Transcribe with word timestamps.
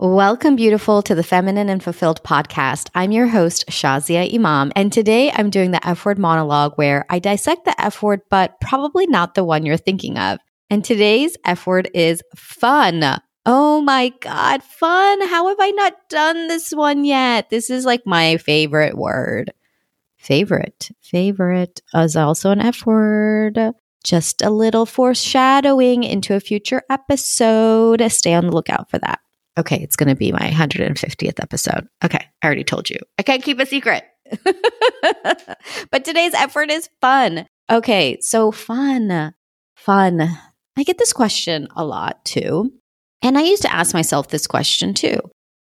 Welcome, 0.00 0.54
beautiful, 0.54 1.02
to 1.02 1.16
the 1.16 1.24
Feminine 1.24 1.68
and 1.68 1.82
Fulfilled 1.82 2.22
podcast. 2.22 2.88
I'm 2.94 3.10
your 3.10 3.26
host, 3.26 3.64
Shazia 3.68 4.32
Imam, 4.32 4.70
and 4.76 4.92
today 4.92 5.32
I'm 5.32 5.50
doing 5.50 5.72
the 5.72 5.84
F 5.84 6.04
word 6.04 6.20
monologue 6.20 6.74
where 6.76 7.04
I 7.10 7.18
dissect 7.18 7.64
the 7.64 7.74
F 7.82 8.00
word, 8.00 8.20
but 8.30 8.60
probably 8.60 9.08
not 9.08 9.34
the 9.34 9.42
one 9.42 9.66
you're 9.66 9.76
thinking 9.76 10.16
of. 10.16 10.38
And 10.70 10.84
today's 10.84 11.36
F 11.44 11.66
word 11.66 11.90
is 11.94 12.22
fun. 12.36 13.20
Oh 13.44 13.80
my 13.80 14.12
God, 14.20 14.62
fun. 14.62 15.20
How 15.26 15.48
have 15.48 15.56
I 15.58 15.72
not 15.72 15.94
done 16.08 16.46
this 16.46 16.70
one 16.70 17.04
yet? 17.04 17.50
This 17.50 17.68
is 17.68 17.84
like 17.84 18.02
my 18.06 18.36
favorite 18.36 18.96
word. 18.96 19.52
Favorite. 20.16 20.92
Favorite 21.00 21.80
is 21.92 22.14
also 22.14 22.52
an 22.52 22.60
F 22.60 22.86
word. 22.86 23.58
Just 24.04 24.42
a 24.42 24.50
little 24.50 24.86
foreshadowing 24.86 26.04
into 26.04 26.36
a 26.36 26.40
future 26.40 26.84
episode. 26.88 28.00
Stay 28.12 28.34
on 28.34 28.46
the 28.46 28.52
lookout 28.52 28.88
for 28.88 29.00
that. 29.00 29.18
Okay, 29.58 29.80
it's 29.82 29.96
going 29.96 30.08
to 30.08 30.14
be 30.14 30.30
my 30.30 30.50
150th 30.50 31.42
episode. 31.42 31.88
Okay, 32.04 32.24
I 32.42 32.46
already 32.46 32.62
told 32.62 32.88
you. 32.88 32.98
I 33.18 33.24
can't 33.24 33.42
keep 33.42 33.58
a 33.58 33.66
secret. 33.66 34.04
but 35.90 36.04
today's 36.04 36.34
effort 36.34 36.70
is 36.70 36.88
fun. 37.00 37.44
Okay, 37.68 38.18
so 38.20 38.52
fun. 38.52 39.34
Fun. 39.76 40.20
I 40.76 40.84
get 40.84 40.98
this 40.98 41.12
question 41.12 41.66
a 41.74 41.84
lot 41.84 42.24
too. 42.24 42.72
And 43.20 43.36
I 43.36 43.42
used 43.42 43.62
to 43.62 43.72
ask 43.72 43.92
myself 43.94 44.28
this 44.28 44.46
question 44.46 44.94
too 44.94 45.18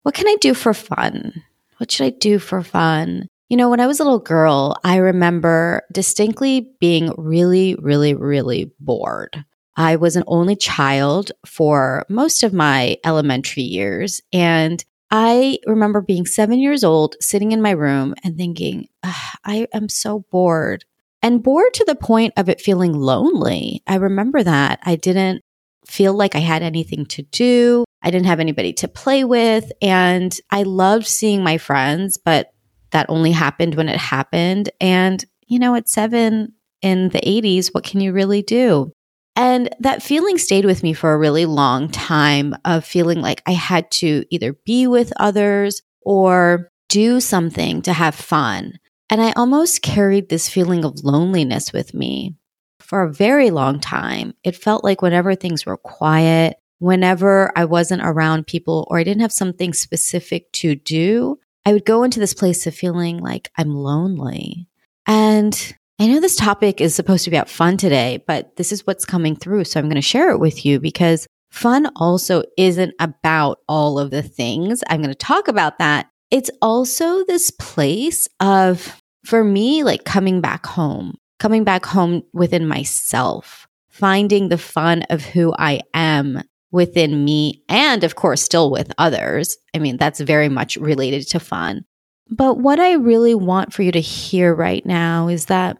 What 0.03 0.15
can 0.15 0.27
I 0.27 0.35
do 0.41 0.53
for 0.53 0.73
fun? 0.73 1.43
What 1.77 1.89
should 1.89 2.07
I 2.07 2.09
do 2.09 2.39
for 2.39 2.61
fun? 2.61 3.27
You 3.47 3.55
know, 3.55 3.69
when 3.69 3.79
I 3.79 3.87
was 3.87 4.01
a 4.01 4.03
little 4.03 4.19
girl, 4.19 4.75
I 4.83 4.97
remember 4.97 5.83
distinctly 5.93 6.73
being 6.81 7.13
really, 7.17 7.75
really, 7.79 8.13
really 8.13 8.73
bored. 8.81 9.45
I 9.77 9.95
was 9.95 10.15
an 10.15 10.23
only 10.25 10.55
child 10.55 11.31
for 11.45 12.03
most 12.09 12.43
of 12.43 12.51
my 12.51 12.97
elementary 13.05 13.63
years. 13.63 14.21
And 14.33 14.83
I 15.11 15.59
remember 15.65 16.01
being 16.01 16.25
seven 16.25 16.59
years 16.59 16.83
old, 16.83 17.15
sitting 17.21 17.51
in 17.51 17.61
my 17.61 17.71
room 17.71 18.15
and 18.23 18.35
thinking, 18.35 18.87
I 19.03 19.67
am 19.73 19.87
so 19.87 20.25
bored. 20.31 20.83
And 21.21 21.41
bored 21.41 21.73
to 21.75 21.85
the 21.85 21.95
point 21.95 22.33
of 22.37 22.49
it 22.49 22.61
feeling 22.61 22.93
lonely. 22.93 23.83
I 23.87 23.95
remember 23.95 24.43
that. 24.43 24.79
I 24.83 24.95
didn't 24.95 25.43
feel 25.85 26.13
like 26.13 26.35
I 26.35 26.39
had 26.39 26.63
anything 26.63 27.05
to 27.07 27.21
do. 27.23 27.85
I 28.01 28.11
didn't 28.11 28.27
have 28.27 28.39
anybody 28.39 28.73
to 28.73 28.87
play 28.87 29.23
with. 29.23 29.71
And 29.81 30.37
I 30.51 30.63
loved 30.63 31.07
seeing 31.07 31.43
my 31.43 31.57
friends, 31.57 32.17
but 32.17 32.51
that 32.91 33.07
only 33.09 33.31
happened 33.31 33.75
when 33.75 33.89
it 33.89 33.97
happened. 33.97 34.69
And, 34.81 35.23
you 35.47 35.59
know, 35.59 35.75
at 35.75 35.89
seven 35.89 36.53
in 36.81 37.09
the 37.09 37.19
80s, 37.19 37.73
what 37.73 37.83
can 37.83 38.01
you 38.01 38.11
really 38.11 38.41
do? 38.41 38.91
And 39.37 39.69
that 39.79 40.01
feeling 40.01 40.39
stayed 40.39 40.65
with 40.65 40.81
me 40.81 40.93
for 40.93 41.13
a 41.13 41.17
really 41.17 41.45
long 41.45 41.89
time 41.89 42.55
of 42.65 42.83
feeling 42.83 43.21
like 43.21 43.43
I 43.45 43.51
had 43.51 43.89
to 43.91 44.25
either 44.31 44.53
be 44.65 44.87
with 44.87 45.13
others 45.17 45.83
or 46.01 46.71
do 46.89 47.19
something 47.21 47.83
to 47.83 47.93
have 47.93 48.15
fun. 48.15 48.79
And 49.11 49.21
I 49.21 49.33
almost 49.33 49.83
carried 49.83 50.29
this 50.29 50.49
feeling 50.49 50.83
of 50.83 51.03
loneliness 51.03 51.71
with 51.71 51.93
me 51.93 52.35
for 52.79 53.03
a 53.03 53.13
very 53.13 53.51
long 53.51 53.79
time. 53.79 54.33
It 54.43 54.55
felt 54.55 54.83
like 54.83 55.03
whenever 55.03 55.35
things 55.35 55.67
were 55.67 55.77
quiet, 55.77 56.57
whenever 56.79 57.51
I 57.55 57.65
wasn't 57.65 58.01
around 58.03 58.47
people 58.47 58.87
or 58.89 58.97
I 58.97 59.03
didn't 59.03 59.21
have 59.21 59.31
something 59.31 59.71
specific 59.71 60.51
to 60.53 60.73
do, 60.73 61.39
I 61.63 61.73
would 61.73 61.85
go 61.85 62.01
into 62.03 62.19
this 62.19 62.33
place 62.33 62.65
of 62.65 62.73
feeling 62.73 63.19
like 63.19 63.51
I'm 63.55 63.75
lonely. 63.75 64.67
And 65.05 65.76
I 65.99 66.05
know 66.05 66.19
this 66.19 66.35
topic 66.35 66.79
is 66.79 66.93
supposed 66.93 67.23
to 67.23 67.31
be 67.31 67.37
about 67.37 67.49
fun 67.49 67.75
today, 67.75 68.23
but 68.27 68.55
this 68.55 68.71
is 68.71 68.85
what's 68.85 69.03
coming 69.03 69.35
through. 69.35 69.63
So 69.63 69.79
I'm 69.79 69.87
going 69.87 69.95
to 69.95 70.01
share 70.01 70.29
it 70.29 70.39
with 70.39 70.63
you 70.63 70.79
because 70.79 71.25
fun 71.49 71.89
also 71.95 72.43
isn't 72.55 72.93
about 72.99 73.59
all 73.67 73.97
of 73.97 74.11
the 74.11 74.21
things. 74.21 74.83
I'm 74.89 75.01
going 75.01 75.09
to 75.09 75.15
talk 75.15 75.47
about 75.47 75.79
that. 75.79 76.07
It's 76.29 76.51
also 76.61 77.23
this 77.25 77.49
place 77.49 78.27
of, 78.39 79.01
for 79.25 79.43
me, 79.43 79.83
like 79.83 80.03
coming 80.03 80.39
back 80.39 80.67
home, 80.67 81.15
coming 81.39 81.63
back 81.63 81.83
home 81.83 82.21
within 82.31 82.67
myself, 82.67 83.67
finding 83.89 84.49
the 84.49 84.57
fun 84.59 85.01
of 85.09 85.23
who 85.23 85.55
I 85.57 85.81
am 85.95 86.43
within 86.71 87.25
me 87.25 87.63
and, 87.69 88.03
of 88.03 88.13
course, 88.13 88.43
still 88.43 88.69
with 88.69 88.93
others. 88.99 89.57
I 89.73 89.79
mean, 89.79 89.97
that's 89.97 90.19
very 90.19 90.49
much 90.49 90.75
related 90.77 91.27
to 91.29 91.39
fun. 91.39 91.85
But 92.29 92.59
what 92.59 92.79
I 92.79 92.93
really 92.93 93.33
want 93.33 93.73
for 93.73 93.81
you 93.81 93.91
to 93.93 94.01
hear 94.01 94.53
right 94.53 94.85
now 94.85 95.27
is 95.29 95.45
that 95.45 95.77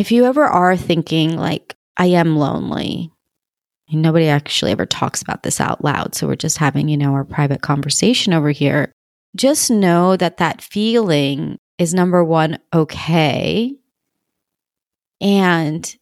if 0.00 0.12
you 0.12 0.24
ever 0.24 0.44
are 0.44 0.76
thinking, 0.76 1.36
like, 1.36 1.74
I 1.96 2.06
am 2.06 2.36
lonely, 2.36 3.10
nobody 3.90 4.28
actually 4.28 4.72
ever 4.72 4.86
talks 4.86 5.22
about 5.22 5.42
this 5.42 5.60
out 5.60 5.82
loud. 5.82 6.14
So 6.14 6.26
we're 6.26 6.36
just 6.36 6.58
having, 6.58 6.88
you 6.88 6.96
know, 6.96 7.12
our 7.14 7.24
private 7.24 7.62
conversation 7.62 8.32
over 8.32 8.50
here. 8.50 8.92
Just 9.36 9.70
know 9.70 10.16
that 10.16 10.38
that 10.38 10.62
feeling 10.62 11.58
is 11.78 11.94
number 11.94 12.22
one, 12.24 12.58
okay. 12.72 13.74
And 15.20 15.96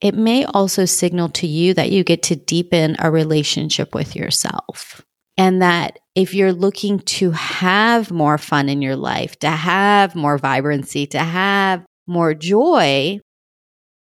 it 0.00 0.14
may 0.14 0.44
also 0.44 0.84
signal 0.84 1.28
to 1.30 1.46
you 1.46 1.74
that 1.74 1.90
you 1.90 2.04
get 2.04 2.22
to 2.24 2.36
deepen 2.36 2.96
a 2.98 3.10
relationship 3.10 3.94
with 3.94 4.16
yourself. 4.16 5.02
And 5.36 5.62
that 5.62 5.98
if 6.14 6.34
you're 6.34 6.52
looking 6.52 6.98
to 7.00 7.30
have 7.30 8.10
more 8.10 8.38
fun 8.38 8.68
in 8.68 8.82
your 8.82 8.96
life, 8.96 9.38
to 9.40 9.50
have 9.50 10.14
more 10.14 10.38
vibrancy, 10.38 11.06
to 11.08 11.18
have 11.18 11.84
more 12.10 12.34
joy 12.34 13.20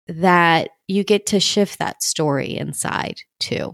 that 0.07 0.71
you 0.87 1.03
get 1.03 1.27
to 1.27 1.39
shift 1.39 1.79
that 1.79 2.03
story 2.03 2.57
inside 2.57 3.21
too. 3.39 3.73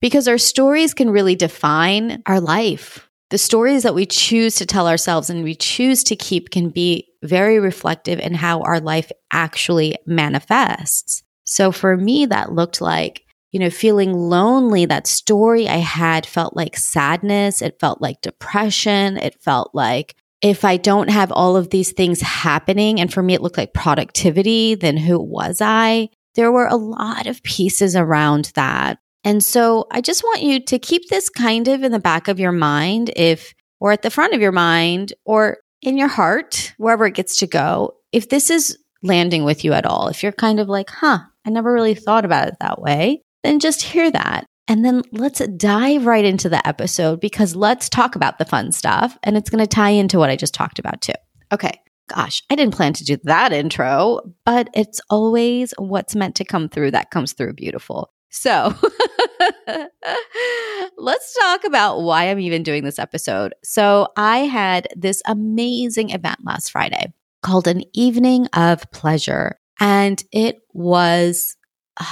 Because 0.00 0.28
our 0.28 0.38
stories 0.38 0.94
can 0.94 1.10
really 1.10 1.34
define 1.34 2.22
our 2.26 2.40
life. 2.40 3.08
The 3.30 3.38
stories 3.38 3.82
that 3.82 3.94
we 3.94 4.06
choose 4.06 4.56
to 4.56 4.66
tell 4.66 4.88
ourselves 4.88 5.30
and 5.30 5.42
we 5.42 5.54
choose 5.54 6.04
to 6.04 6.16
keep 6.16 6.50
can 6.50 6.70
be 6.70 7.08
very 7.22 7.58
reflective 7.58 8.18
in 8.18 8.34
how 8.34 8.60
our 8.62 8.80
life 8.80 9.10
actually 9.32 9.96
manifests. 10.06 11.22
So 11.44 11.72
for 11.72 11.96
me, 11.96 12.26
that 12.26 12.52
looked 12.52 12.80
like, 12.80 13.22
you 13.52 13.60
know, 13.60 13.70
feeling 13.70 14.12
lonely. 14.12 14.84
That 14.84 15.06
story 15.06 15.68
I 15.68 15.76
had 15.76 16.26
felt 16.26 16.56
like 16.56 16.76
sadness. 16.76 17.62
It 17.62 17.78
felt 17.80 18.00
like 18.00 18.20
depression. 18.20 19.16
It 19.16 19.40
felt 19.40 19.74
like 19.74 20.14
if 20.42 20.64
I 20.64 20.76
don't 20.76 21.10
have 21.10 21.30
all 21.32 21.56
of 21.56 21.70
these 21.70 21.92
things 21.92 22.20
happening, 22.20 23.00
and 23.00 23.12
for 23.12 23.22
me, 23.22 23.34
it 23.34 23.42
looked 23.42 23.58
like 23.58 23.74
productivity, 23.74 24.74
then 24.74 24.96
who 24.96 25.20
was 25.20 25.60
I? 25.60 26.08
There 26.34 26.52
were 26.52 26.66
a 26.66 26.76
lot 26.76 27.26
of 27.26 27.42
pieces 27.42 27.94
around 27.94 28.52
that. 28.54 28.98
And 29.22 29.44
so 29.44 29.86
I 29.90 30.00
just 30.00 30.24
want 30.24 30.42
you 30.42 30.64
to 30.64 30.78
keep 30.78 31.08
this 31.08 31.28
kind 31.28 31.68
of 31.68 31.82
in 31.82 31.92
the 31.92 31.98
back 31.98 32.28
of 32.28 32.40
your 32.40 32.52
mind, 32.52 33.10
if, 33.16 33.52
or 33.80 33.92
at 33.92 34.02
the 34.02 34.10
front 34.10 34.32
of 34.32 34.40
your 34.40 34.52
mind, 34.52 35.12
or 35.26 35.58
in 35.82 35.98
your 35.98 36.08
heart, 36.08 36.74
wherever 36.78 37.04
it 37.04 37.14
gets 37.14 37.38
to 37.38 37.46
go. 37.46 37.94
If 38.12 38.30
this 38.30 38.48
is 38.48 38.78
landing 39.02 39.44
with 39.44 39.64
you 39.64 39.72
at 39.74 39.86
all, 39.86 40.08
if 40.08 40.22
you're 40.22 40.32
kind 40.32 40.60
of 40.60 40.68
like, 40.68 40.88
huh, 40.88 41.18
I 41.44 41.50
never 41.50 41.72
really 41.72 41.94
thought 41.94 42.24
about 42.24 42.48
it 42.48 42.54
that 42.60 42.80
way, 42.80 43.22
then 43.42 43.60
just 43.60 43.82
hear 43.82 44.10
that 44.10 44.46
and 44.70 44.84
then 44.84 45.02
let's 45.10 45.44
dive 45.56 46.06
right 46.06 46.24
into 46.24 46.48
the 46.48 46.64
episode 46.64 47.20
because 47.20 47.56
let's 47.56 47.88
talk 47.88 48.14
about 48.14 48.38
the 48.38 48.44
fun 48.44 48.70
stuff 48.70 49.18
and 49.24 49.36
it's 49.36 49.50
going 49.50 49.58
to 49.58 49.66
tie 49.66 49.90
into 49.90 50.16
what 50.16 50.30
I 50.30 50.36
just 50.36 50.54
talked 50.54 50.78
about 50.78 51.00
too. 51.00 51.12
Okay. 51.50 51.72
Gosh, 52.06 52.44
I 52.50 52.54
didn't 52.54 52.74
plan 52.74 52.92
to 52.92 53.04
do 53.04 53.16
that 53.24 53.52
intro, 53.52 54.20
but 54.44 54.68
it's 54.72 55.00
always 55.10 55.74
what's 55.76 56.14
meant 56.14 56.36
to 56.36 56.44
come 56.44 56.68
through 56.68 56.92
that 56.92 57.10
comes 57.10 57.32
through 57.32 57.54
beautiful. 57.54 58.12
So 58.30 58.72
let's 60.96 61.36
talk 61.40 61.64
about 61.64 62.02
why 62.02 62.30
I'm 62.30 62.38
even 62.38 62.62
doing 62.62 62.84
this 62.84 63.00
episode. 63.00 63.54
So 63.64 64.06
I 64.16 64.38
had 64.38 64.86
this 64.94 65.20
amazing 65.26 66.10
event 66.10 66.38
last 66.44 66.70
Friday 66.70 67.12
called 67.42 67.66
an 67.66 67.82
evening 67.92 68.46
of 68.52 68.88
pleasure, 68.92 69.58
and 69.80 70.22
it 70.30 70.58
was 70.72 71.56
uh, 71.96 72.04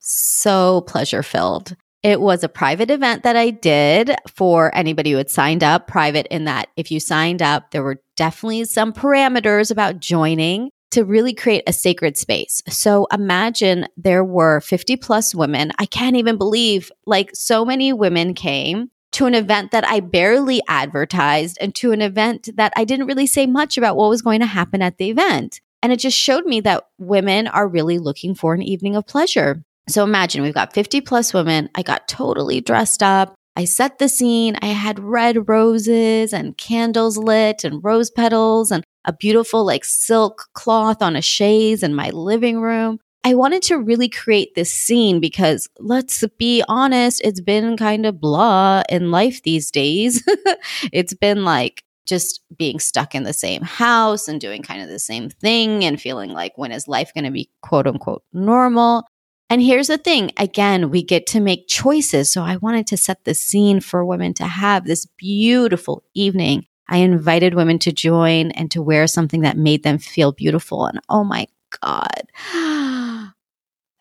so 0.00 0.80
pleasure 0.82 1.22
filled. 1.22 1.76
It 2.06 2.20
was 2.20 2.44
a 2.44 2.48
private 2.48 2.88
event 2.88 3.24
that 3.24 3.34
I 3.34 3.50
did 3.50 4.14
for 4.28 4.72
anybody 4.76 5.10
who 5.10 5.16
had 5.16 5.28
signed 5.28 5.64
up. 5.64 5.88
Private 5.88 6.28
in 6.28 6.44
that 6.44 6.68
if 6.76 6.92
you 6.92 7.00
signed 7.00 7.42
up, 7.42 7.72
there 7.72 7.82
were 7.82 8.00
definitely 8.14 8.62
some 8.66 8.92
parameters 8.92 9.72
about 9.72 9.98
joining 9.98 10.70
to 10.92 11.04
really 11.04 11.34
create 11.34 11.64
a 11.66 11.72
sacred 11.72 12.16
space. 12.16 12.62
So 12.68 13.08
imagine 13.12 13.88
there 13.96 14.22
were 14.22 14.60
50 14.60 14.94
plus 14.98 15.34
women. 15.34 15.72
I 15.80 15.86
can't 15.86 16.14
even 16.14 16.38
believe 16.38 16.92
like 17.06 17.30
so 17.34 17.64
many 17.64 17.92
women 17.92 18.34
came 18.34 18.92
to 19.10 19.26
an 19.26 19.34
event 19.34 19.72
that 19.72 19.84
I 19.84 19.98
barely 19.98 20.62
advertised 20.68 21.58
and 21.60 21.74
to 21.74 21.90
an 21.90 22.02
event 22.02 22.50
that 22.54 22.72
I 22.76 22.84
didn't 22.84 23.06
really 23.06 23.26
say 23.26 23.48
much 23.48 23.76
about 23.76 23.96
what 23.96 24.10
was 24.10 24.22
going 24.22 24.38
to 24.38 24.46
happen 24.46 24.80
at 24.80 24.98
the 24.98 25.10
event. 25.10 25.60
And 25.82 25.92
it 25.92 25.98
just 25.98 26.16
showed 26.16 26.46
me 26.46 26.60
that 26.60 26.84
women 26.98 27.48
are 27.48 27.66
really 27.66 27.98
looking 27.98 28.36
for 28.36 28.54
an 28.54 28.62
evening 28.62 28.94
of 28.94 29.08
pleasure. 29.08 29.64
So 29.88 30.02
imagine 30.02 30.42
we've 30.42 30.54
got 30.54 30.74
50 30.74 31.00
plus 31.02 31.32
women. 31.32 31.68
I 31.74 31.82
got 31.82 32.08
totally 32.08 32.60
dressed 32.60 33.02
up. 33.02 33.34
I 33.54 33.64
set 33.64 33.98
the 33.98 34.08
scene. 34.08 34.56
I 34.60 34.66
had 34.66 34.98
red 34.98 35.48
roses 35.48 36.32
and 36.32 36.56
candles 36.58 37.16
lit 37.16 37.64
and 37.64 37.82
rose 37.82 38.10
petals 38.10 38.70
and 38.70 38.84
a 39.04 39.12
beautiful 39.12 39.64
like 39.64 39.84
silk 39.84 40.48
cloth 40.52 41.00
on 41.02 41.16
a 41.16 41.22
chaise 41.22 41.82
in 41.82 41.94
my 41.94 42.10
living 42.10 42.60
room. 42.60 42.98
I 43.24 43.34
wanted 43.34 43.62
to 43.64 43.78
really 43.78 44.08
create 44.08 44.54
this 44.54 44.72
scene 44.72 45.20
because 45.20 45.68
let's 45.80 46.22
be 46.38 46.62
honest, 46.68 47.20
it's 47.24 47.40
been 47.40 47.76
kind 47.76 48.06
of 48.06 48.20
blah 48.20 48.82
in 48.88 49.10
life 49.10 49.42
these 49.42 49.70
days. 49.70 50.22
it's 50.92 51.14
been 51.14 51.44
like 51.44 51.82
just 52.06 52.40
being 52.56 52.78
stuck 52.78 53.14
in 53.14 53.24
the 53.24 53.32
same 53.32 53.62
house 53.62 54.28
and 54.28 54.40
doing 54.40 54.62
kind 54.62 54.82
of 54.82 54.88
the 54.88 54.98
same 54.98 55.28
thing 55.28 55.84
and 55.84 56.00
feeling 56.00 56.30
like 56.30 56.56
when 56.56 56.70
is 56.70 56.86
life 56.86 57.12
going 57.14 57.24
to 57.24 57.30
be 57.30 57.50
quote 57.62 57.86
unquote 57.86 58.22
normal? 58.32 59.04
And 59.48 59.62
here's 59.62 59.86
the 59.86 59.98
thing 59.98 60.32
again, 60.36 60.90
we 60.90 61.02
get 61.02 61.26
to 61.28 61.40
make 61.40 61.68
choices. 61.68 62.32
So 62.32 62.42
I 62.42 62.56
wanted 62.56 62.86
to 62.88 62.96
set 62.96 63.24
the 63.24 63.34
scene 63.34 63.80
for 63.80 64.04
women 64.04 64.34
to 64.34 64.44
have 64.44 64.84
this 64.84 65.06
beautiful 65.06 66.02
evening. 66.14 66.66
I 66.88 66.98
invited 66.98 67.54
women 67.54 67.78
to 67.80 67.92
join 67.92 68.50
and 68.52 68.70
to 68.72 68.82
wear 68.82 69.06
something 69.06 69.42
that 69.42 69.56
made 69.56 69.82
them 69.82 69.98
feel 69.98 70.32
beautiful. 70.32 70.86
And 70.86 71.00
oh 71.08 71.24
my 71.24 71.46
God. 71.80 72.32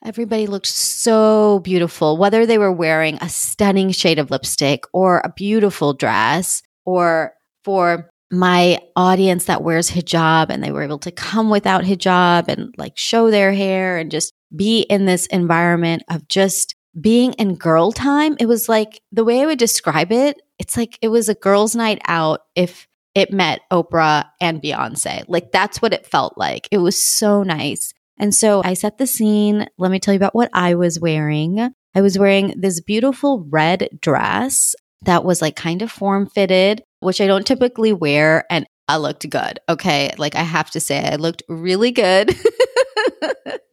Everybody 0.03 0.45
looked 0.45 0.68
so 0.68 1.59
beautiful, 1.59 2.18
whether 2.18 2.45
they 2.45 2.59
were 2.59 2.71
wearing 2.71 3.18
a 3.21 3.30
stunning 3.30 3.89
shade 3.89 4.19
of 4.19 4.30
lipstick 4.30 4.83
or 4.94 5.19
a 5.24 5.33
beautiful 5.36 5.94
dress, 5.94 6.62
or 6.86 7.33
for 7.63 8.07
my 8.31 8.80
audience 8.95 9.45
that 9.45 9.63
wears 9.63 9.89
hijab 9.89 10.50
and 10.50 10.63
they 10.63 10.71
were 10.71 10.83
able 10.83 11.00
to 11.00 11.12
come 11.12 11.50
without 11.50 11.83
hijab 11.83 12.48
and 12.48 12.74
like 12.77 12.98
show 12.98 13.31
their 13.31 13.53
hair 13.53 13.98
and 13.98 14.12
just 14.12 14.33
be 14.56 14.81
in 14.81 15.06
this 15.06 15.25
environment 15.28 16.04
of 16.10 16.28
just 16.28 16.75
being 17.00 17.34
in 17.34 17.56
girl 17.56 17.92
time. 17.92 18.38
It 18.40 18.46
was 18.46 18.69
like 18.69 19.02
the 19.12 19.25
way 19.25 19.42
I 19.42 19.46
would 19.46 19.60
describe 19.60 20.12
it, 20.12 20.42
it's 20.60 20.78
like 20.78 20.98
it 21.02 21.10
was 21.10 21.30
a 21.30 21.36
girls' 21.36 21.75
night 21.75 22.02
out 22.07 22.42
if 22.56 22.88
it 23.13 23.31
met 23.31 23.62
Oprah 23.72 24.25
and 24.42 24.62
Beyonce. 24.62 25.24
Like 25.28 25.52
that's 25.52 25.81
what 25.81 25.94
it 25.94 26.06
felt 26.06 26.38
like. 26.38 26.68
It 26.72 26.78
was 26.80 27.02
so 27.02 27.44
nice. 27.44 27.94
And 28.18 28.34
so 28.34 28.62
I 28.63 28.74
set 28.75 28.98
the 28.98 29.07
scene. 29.07 29.68
Let 29.78 29.92
me 29.92 30.00
tell 30.00 30.13
you 30.13 30.18
about 30.18 30.36
what 30.36 30.50
I 30.54 30.75
was 30.75 31.00
wearing. 31.00 31.74
I 31.94 32.01
was 32.01 32.18
wearing 32.18 32.54
this 32.58 32.81
beautiful 32.81 33.46
red 33.50 33.90
dress 34.01 34.75
that 35.04 35.24
was 35.24 35.42
like 35.42 35.56
kind 35.56 35.81
of 35.81 35.92
form 35.92 36.28
fitted, 36.28 36.84
which 37.00 37.22
I 37.22 37.28
don't 37.28 37.46
typically 37.48 37.94
wear. 37.94 38.46
And 38.50 38.66
I 38.88 38.98
looked 38.98 39.30
good. 39.30 39.60
Okay. 39.68 40.12
Like 40.18 40.36
I 40.36 40.44
have 40.44 40.72
to 40.72 40.80
say, 40.80 41.10
I 41.10 41.16
looked 41.16 41.44
really 41.50 41.92
good. 41.92 42.36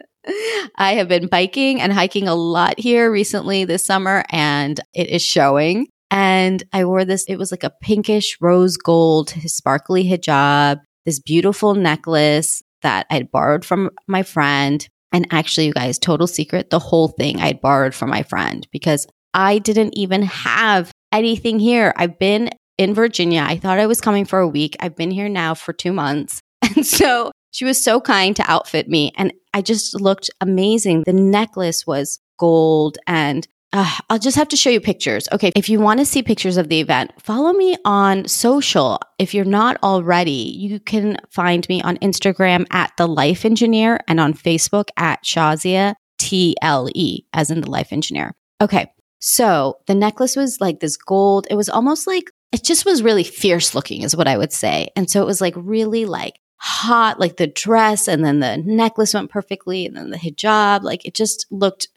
I 0.77 0.95
have 0.95 1.09
been 1.09 1.27
biking 1.27 1.81
and 1.81 1.93
hiking 1.93 2.29
a 2.29 2.35
lot 2.35 2.79
here 2.79 3.11
recently 3.11 3.65
this 3.65 3.85
summer, 3.85 4.25
and 4.31 4.79
it 4.95 5.09
is 5.09 5.23
showing. 5.23 5.89
And 6.11 6.63
I 6.73 6.85
wore 6.85 7.05
this, 7.05 7.25
it 7.25 7.37
was 7.37 7.51
like 7.51 7.65
a 7.65 7.73
pinkish 7.81 8.37
rose 8.41 8.77
gold 8.77 9.31
sparkly 9.47 10.05
hijab, 10.05 10.81
this 11.07 11.19
beautiful 11.19 11.75
necklace 11.75 12.63
that 12.83 13.07
I'd 13.11 13.31
borrowed 13.31 13.65
from 13.65 13.91
my 14.07 14.23
friend. 14.23 14.87
And 15.13 15.27
actually, 15.31 15.67
you 15.67 15.73
guys, 15.73 15.99
total 15.99 16.27
secret, 16.27 16.71
the 16.71 16.79
whole 16.79 17.09
thing 17.09 17.41
I'd 17.41 17.61
borrowed 17.61 17.95
from 17.95 18.11
my 18.11 18.23
friend 18.23 18.67
because 18.73 19.07
I 19.35 19.59
didn't 19.59 19.97
even 19.97 20.23
have 20.23 20.91
anything 21.13 21.59
here. 21.59 21.93
I've 21.97 22.19
been 22.19 22.51
in 22.79 22.95
Virginia. 22.95 23.45
I 23.47 23.57
thought 23.57 23.79
I 23.79 23.87
was 23.87 24.01
coming 24.01 24.25
for 24.25 24.39
a 24.39 24.49
week. 24.49 24.77
I've 24.81 24.97
been 24.97 25.11
here 25.11 25.29
now 25.29 25.55
for 25.55 25.73
two 25.73 25.93
months. 25.93 26.41
And 26.77 26.87
so 26.87 27.33
she 27.53 27.65
was 27.65 27.83
so 27.83 28.01
kind 28.01 28.35
to 28.37 28.51
outfit 28.51 28.89
me. 28.89 29.13
And 29.17 29.33
I 29.55 29.63
just 29.63 30.01
looked 30.01 30.31
amazing. 30.41 31.05
The 31.07 31.13
necklace 31.13 31.87
was 31.87 32.19
gold 32.39 32.99
and 33.07 33.47
uh, 33.75 33.91
I'll 34.11 34.19
just 34.19 34.37
have 34.37 34.49
to 34.49 34.57
show 34.57 34.69
you 34.69 34.81
pictures. 34.81 35.29
Okay. 35.33 35.51
If 35.57 35.69
you 35.69 35.81
want 35.81 36.01
to 36.01 36.07
see 36.07 36.23
pictures 36.23 36.59
of 36.59 36.69
the 36.69 36.81
event, 36.81 37.13
follow 37.23 37.53
me 37.53 37.77
on 37.85 38.29
social. 38.29 39.01
If 39.19 39.33
you're 39.33 39.45
not 39.45 39.79
already, 39.83 40.55
you 40.59 40.79
can 40.79 41.17
find 41.31 41.67
me 41.69 41.81
on 41.81 41.97
Instagram 41.99 42.67
at 42.71 42.93
The 42.99 43.07
Life 43.07 43.45
Engineer 43.45 44.01
and 44.09 44.21
on 44.21 44.35
Facebook 44.35 44.89
at 44.97 45.25
Shazia 45.25 45.95
TLE, 46.21 47.25
as 47.33 47.51
in 47.51 47.63
the 47.63 47.71
Life 47.71 47.93
Engineer. 47.93 48.35
Okay. 48.61 48.93
So 49.21 49.79
the 49.87 49.95
necklace 49.95 50.37
was 50.37 50.61
like 50.61 50.81
this 50.81 50.97
gold. 50.97 51.47
It 51.49 51.55
was 51.55 51.71
almost 51.71 52.07
like, 52.07 52.31
it 52.53 52.63
just 52.63 52.85
was 52.85 53.03
really 53.03 53.25
fierce 53.25 53.75
looking, 53.75 54.03
is 54.03 54.15
what 54.15 54.29
I 54.29 54.37
would 54.37 54.53
say. 54.53 54.91
And 54.97 55.09
so 55.09 55.23
it 55.23 55.27
was 55.27 55.41
like 55.41 55.55
really 55.57 56.05
like 56.05 56.35
hot, 56.63 57.19
like 57.19 57.39
the 57.39 57.49
dress 57.49 58.07
and 58.07 58.25
then 58.25 58.39
the 58.39 58.57
necklace 58.57 59.15
went 59.15 59.31
perfectly 59.31 59.85
and 59.85 59.97
then 59.97 60.11
the 60.11 60.17
hijab. 60.17 60.83
Like 60.83 61.05
it 61.05 61.13
just 61.13 61.45
looked 61.51 61.89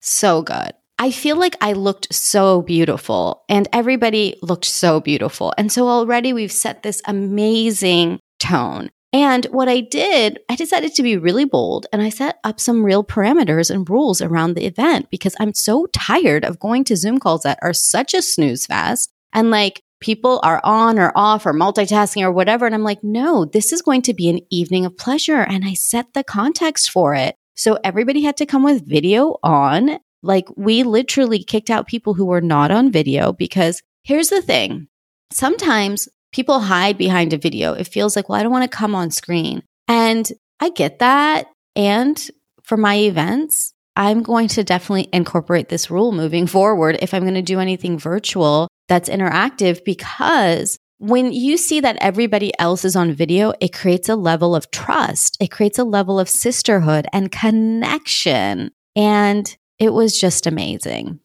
so 0.00 0.40
good. 0.40 0.72
I 0.98 1.10
feel 1.10 1.36
like 1.36 1.54
I 1.60 1.74
looked 1.74 2.12
so 2.12 2.62
beautiful 2.62 3.44
and 3.48 3.68
everybody 3.72 4.36
looked 4.42 4.64
so 4.64 5.00
beautiful. 5.00 5.52
And 5.58 5.70
so 5.70 5.86
already 5.86 6.32
we've 6.32 6.50
set 6.50 6.82
this 6.82 7.02
amazing 7.06 8.20
tone. 8.40 8.90
And 9.12 9.44
what 9.46 9.68
I 9.68 9.80
did, 9.80 10.38
I 10.48 10.56
decided 10.56 10.94
to 10.94 11.02
be 11.02 11.18
really 11.18 11.44
bold 11.44 11.86
and 11.92 12.00
I 12.00 12.08
set 12.08 12.38
up 12.44 12.58
some 12.60 12.82
real 12.82 13.04
parameters 13.04 13.70
and 13.70 13.88
rules 13.88 14.22
around 14.22 14.54
the 14.54 14.64
event 14.64 15.10
because 15.10 15.36
I'm 15.38 15.52
so 15.52 15.86
tired 15.92 16.44
of 16.44 16.58
going 16.58 16.84
to 16.84 16.96
Zoom 16.96 17.18
calls 17.18 17.42
that 17.42 17.58
are 17.60 17.74
such 17.74 18.14
a 18.14 18.22
snooze 18.22 18.64
fest. 18.66 19.12
And 19.34 19.50
like 19.50 19.82
people 20.00 20.40
are 20.42 20.60
on 20.64 20.98
or 20.98 21.12
off 21.14 21.46
or 21.46 21.52
multitasking 21.52 22.22
or 22.22 22.32
whatever. 22.32 22.66
And 22.66 22.74
I'm 22.74 22.82
like, 22.82 23.02
no, 23.02 23.44
this 23.44 23.72
is 23.72 23.82
going 23.82 24.02
to 24.02 24.14
be 24.14 24.28
an 24.28 24.40
evening 24.50 24.84
of 24.84 24.96
pleasure. 24.96 25.40
And 25.40 25.64
I 25.64 25.74
set 25.74 26.12
the 26.14 26.24
context 26.24 26.90
for 26.90 27.14
it. 27.14 27.34
So 27.56 27.78
everybody 27.82 28.22
had 28.22 28.36
to 28.38 28.46
come 28.46 28.62
with 28.62 28.86
video 28.86 29.36
on. 29.42 29.98
Like 30.22 30.46
we 30.56 30.82
literally 30.82 31.42
kicked 31.42 31.70
out 31.70 31.86
people 31.86 32.14
who 32.14 32.26
were 32.26 32.40
not 32.40 32.70
on 32.70 32.92
video 32.92 33.32
because 33.32 33.82
here's 34.04 34.28
the 34.28 34.42
thing. 34.42 34.88
Sometimes 35.32 36.08
people 36.32 36.60
hide 36.60 36.98
behind 36.98 37.32
a 37.32 37.38
video. 37.38 37.72
It 37.72 37.88
feels 37.88 38.16
like, 38.16 38.28
well, 38.28 38.38
I 38.38 38.42
don't 38.42 38.52
want 38.52 38.70
to 38.70 38.76
come 38.76 38.94
on 38.94 39.10
screen. 39.10 39.62
And 39.86 40.30
I 40.60 40.70
get 40.70 40.98
that. 40.98 41.48
And 41.74 42.30
for 42.62 42.76
my 42.76 42.96
events, 42.96 43.72
I'm 43.98 44.22
going 44.22 44.46
to 44.48 44.62
definitely 44.62 45.08
incorporate 45.12 45.68
this 45.68 45.90
rule 45.90 46.12
moving 46.12 46.46
forward 46.46 46.98
if 47.02 47.12
I'm 47.12 47.22
going 47.22 47.34
to 47.34 47.42
do 47.42 47.58
anything 47.58 47.98
virtual 47.98 48.68
that's 48.86 49.08
interactive 49.08 49.84
because 49.84 50.78
when 50.98 51.32
you 51.32 51.56
see 51.56 51.80
that 51.80 51.98
everybody 52.00 52.56
else 52.60 52.84
is 52.84 52.94
on 52.94 53.12
video, 53.12 53.52
it 53.60 53.72
creates 53.72 54.08
a 54.08 54.14
level 54.14 54.54
of 54.54 54.70
trust. 54.70 55.36
It 55.40 55.48
creates 55.48 55.80
a 55.80 55.84
level 55.84 56.20
of 56.20 56.28
sisterhood 56.28 57.08
and 57.12 57.32
connection. 57.32 58.70
And 58.94 59.56
it 59.80 59.92
was 59.92 60.18
just 60.18 60.46
amazing. 60.46 61.18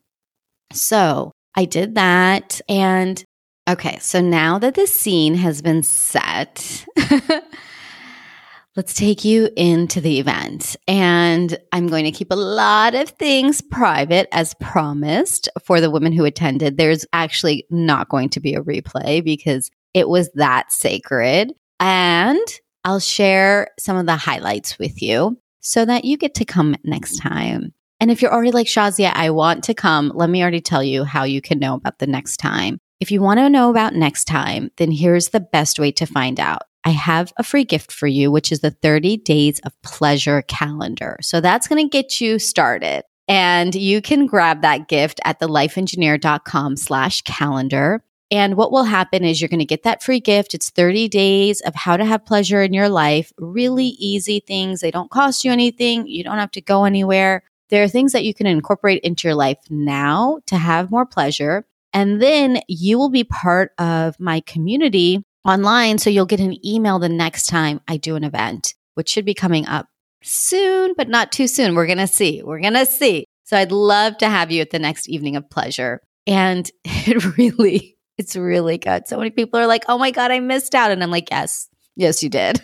So 0.71 1.31
I 1.55 1.65
did 1.65 1.93
that. 1.93 2.59
And 2.67 3.23
okay, 3.69 3.99
so 3.99 4.19
now 4.19 4.57
that 4.57 4.73
the 4.73 4.87
scene 4.87 5.35
has 5.35 5.61
been 5.61 5.83
set, 5.83 6.85
let's 8.75 8.93
take 8.93 9.23
you 9.23 9.49
into 9.55 10.01
the 10.01 10.19
event. 10.19 10.75
And 10.87 11.57
I'm 11.71 11.87
going 11.87 12.05
to 12.05 12.11
keep 12.11 12.31
a 12.31 12.35
lot 12.35 12.95
of 12.95 13.09
things 13.09 13.61
private 13.61 14.27
as 14.31 14.55
promised 14.55 15.47
for 15.63 15.79
the 15.79 15.91
women 15.91 16.11
who 16.11 16.25
attended. 16.25 16.77
There's 16.77 17.05
actually 17.13 17.65
not 17.69 18.09
going 18.09 18.29
to 18.29 18.39
be 18.39 18.55
a 18.55 18.61
replay 18.61 19.23
because 19.23 19.69
it 19.94 20.09
was 20.09 20.30
that 20.33 20.71
sacred. 20.71 21.53
And 21.80 22.39
I'll 22.83 22.99
share 22.99 23.69
some 23.80 23.97
of 23.97 24.06
the 24.06 24.15
highlights 24.15 24.80
with 24.80 25.01
you 25.01 25.37
so 25.59 25.85
that 25.85 26.03
you 26.06 26.18
get 26.18 26.33
to 26.35 26.45
come 26.45 26.75
next 26.83 27.18
time. 27.18 27.73
And 27.99 28.11
if 28.11 28.21
you're 28.21 28.33
already 28.33 28.51
like 28.51 28.68
Shazia, 28.68 29.11
I 29.13 29.30
want 29.30 29.63
to 29.65 29.73
come, 29.73 30.11
let 30.13 30.30
me 30.30 30.42
already 30.42 30.59
tell 30.59 30.83
you 30.83 31.06
how 31.06 31.23
you 31.23 31.42
can 31.42 31.59
know 31.59 31.75
about 31.75 31.99
the 31.99 32.07
next 32.07 32.37
time. 32.37 32.80
If 32.99 33.11
you 33.11 33.21
want 33.21 33.39
to 33.39 33.49
know 33.49 33.69
about 33.69 33.95
next 33.95 34.25
time, 34.25 34.71
then 34.77 34.92
here's 34.92 35.30
the 35.30 35.39
best 35.39 35.80
way 35.80 35.92
to 35.94 36.06
find 36.06 36.39
out. 36.39 36.63
I 36.85 36.92
have 36.92 37.33
a 37.37 37.44
free 37.44 37.63
gift 37.63 37.92
for 37.92 38.07
you, 38.07 38.31
which 38.31 38.52
is 38.52 38.59
the 38.59 38.71
30 38.71 39.18
days 39.18 39.59
of 39.59 39.80
pleasure 39.81 40.42
calendar. 40.44 41.18
So 41.21 41.42
that's 41.42 41.68
going 41.68 41.83
to 41.83 41.90
get 41.90 42.19
you 42.19 42.40
started. 42.40 43.04
And 43.28 43.73
you 43.73 44.02
can 44.02 44.25
grab 44.25 44.61
that 44.61 44.87
gift 44.87 45.19
at 45.23 45.40
thelifeengineer.com 45.40 46.75
slash 46.75 47.21
calendar. 47.21 48.04
And 48.30 48.56
what 48.57 48.71
will 48.71 48.83
happen 48.83 49.23
is 49.23 49.40
you're 49.40 49.47
going 49.47 49.59
to 49.59 49.66
get 49.66 49.83
that 49.83 50.04
free 50.04 50.19
gift. 50.19 50.54
It's 50.54 50.71
30 50.71 51.07
days 51.07 51.61
of 51.61 51.75
how 51.75 51.97
to 51.97 52.04
have 52.04 52.25
pleasure 52.25 52.61
in 52.61 52.73
your 52.73 52.90
life. 52.90 53.31
Really 53.37 53.85
easy 53.85 54.40
things. 54.40 54.81
They 54.81 54.92
don't 54.92 55.11
cost 55.11 55.45
you 55.45 55.52
anything. 55.52 56.07
You 56.07 56.23
don't 56.23 56.40
have 56.40 56.52
to 56.52 56.61
go 56.61 56.83
anywhere. 56.83 57.44
There 57.69 57.83
are 57.83 57.87
things 57.87 58.11
that 58.11 58.25
you 58.25 58.33
can 58.33 58.47
incorporate 58.47 59.04
into 59.04 59.28
your 59.28 59.35
life 59.35 59.59
now 59.69 60.40
to 60.47 60.57
have 60.57 60.92
more 60.92 61.06
pleasure. 61.06 61.66
And 61.94 62.21
then 62.21 62.59
you 62.68 62.97
will 62.97 63.09
be 63.09 63.23
part 63.23 63.71
of 63.78 64.19
my 64.19 64.42
community 64.42 65.23
online. 65.45 65.97
So 65.97 66.09
you'll 66.09 66.26
get 66.26 66.40
an 66.40 66.66
email 66.66 67.00
the 67.00 67.09
next 67.09 67.45
time 67.47 67.81
I 67.88 67.97
do 67.97 68.16
an 68.16 68.23
event, 68.23 68.73
which 68.95 69.09
should 69.09 69.26
be 69.26 69.33
coming 69.33 69.68
up 69.68 69.88
soon, 70.23 70.94
but 70.97 71.09
not 71.09 71.31
too 71.31 71.47
soon. 71.47 71.76
We're 71.76 71.85
going 71.85 71.97
to 71.97 72.07
see. 72.07 72.42
We're 72.44 72.62
going 72.62 72.73
to 72.73 72.85
see. 72.85 73.26
So 73.44 73.57
I'd 73.57 73.71
love 73.71 74.18
to 74.19 74.30
have 74.30 74.52
you 74.52 74.62
at 74.62 74.71
the 74.71 74.80
next 74.80 75.09
evening 75.09 75.35
of 75.35 75.50
pleasure. 75.50 76.02
And 76.26 76.69
it 76.85 77.38
really, 77.38 77.97
it's 78.18 78.35
really 78.35 78.78
good. 78.78 79.07
So 79.07 79.18
many 79.18 79.30
people 79.30 79.59
are 79.59 79.68
like, 79.68 79.83
oh 79.88 79.97
my 79.97 80.12
God, 80.12 80.31
I 80.31 80.40
missed 80.40 80.76
out. 80.76 80.92
And 80.92 81.04
I'm 81.04 81.12
like, 81.12 81.30
yes, 81.30 81.68
yes, 81.95 82.23
you 82.23 82.30
did. 82.30 82.62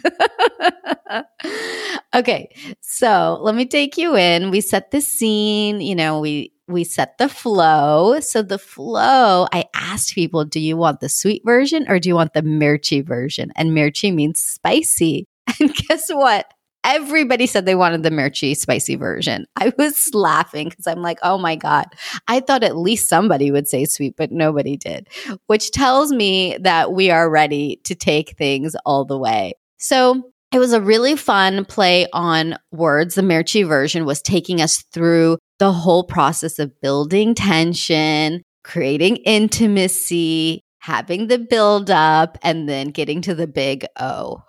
okay. 2.16 2.50
So 2.82 3.40
let 3.42 3.56
me 3.56 3.66
take 3.66 3.98
you 3.98 4.16
in. 4.16 4.52
We 4.52 4.62
set 4.62 4.92
the 4.92 5.02
scene, 5.02 5.82
you 5.82 5.96
know, 5.96 6.20
we, 6.20 6.54
we 6.70 6.84
set 6.84 7.18
the 7.18 7.30
flow. 7.30 8.20
So 8.20 8.42
the 8.42 8.60
flow, 8.60 9.48
I 9.52 9.66
asked 9.74 10.14
people, 10.14 10.46
do 10.46 10.60
you 10.60 10.78
want 10.78 11.00
the 11.00 11.10
sweet 11.10 11.42
version 11.46 11.86
or 11.90 12.00
do 12.00 12.10
you 12.10 12.16
want 12.16 12.34
the 12.34 12.42
mirchi 12.42 13.06
version? 13.06 13.52
And 13.56 13.72
mirchi 13.72 14.14
means 14.14 14.40
spicy. 14.40 15.26
And 15.60 15.74
guess 15.74 16.10
what? 16.10 16.54
Everybody 16.84 17.46
said 17.46 17.66
they 17.66 17.76
wanted 17.76 18.04
the 18.04 18.10
Mirchi 18.10 18.56
spicy 18.56 18.96
version. 18.96 19.46
I 19.58 19.74
was 19.78 20.14
laughing 20.14 20.70
because 20.70 20.88
I'm 20.88 21.02
like, 21.02 21.20
oh 21.24 21.38
my 21.38 21.58
God. 21.58 21.88
I 22.28 22.40
thought 22.40 22.64
at 22.64 22.78
least 22.78 23.10
somebody 23.10 23.52
would 23.52 23.68
say 23.68 23.84
sweet, 23.86 24.16
but 24.16 24.32
nobody 24.32 24.78
did, 24.78 25.10
which 25.48 25.72
tells 25.72 26.14
me 26.14 26.58
that 26.62 26.94
we 26.94 27.12
are 27.12 27.30
ready 27.30 27.82
to 27.84 27.96
take 27.96 28.38
things 28.38 28.76
all 28.86 29.04
the 29.04 29.18
way. 29.18 29.54
So 29.78 30.32
it 30.54 30.60
was 30.60 30.72
a 30.72 30.82
really 30.82 31.16
fun 31.16 31.66
play 31.66 32.08
on 32.14 32.58
words. 32.72 33.16
The 33.16 33.22
Mirchi 33.24 33.68
version 33.68 34.06
was 34.06 34.22
taking 34.22 34.62
us 34.62 34.84
through 34.94 35.38
the 35.60 35.72
whole 35.72 36.04
process 36.04 36.58
of 36.58 36.80
building 36.82 37.36
tension, 37.36 38.42
creating 38.64 39.18
intimacy, 39.18 40.62
having 40.80 41.28
the 41.28 41.38
build 41.38 41.92
up, 41.92 42.38
and 42.42 42.68
then 42.68 42.88
getting 42.88 43.22
to 43.22 43.36
the 43.36 43.48
big 43.48 43.86
O. 44.00 44.42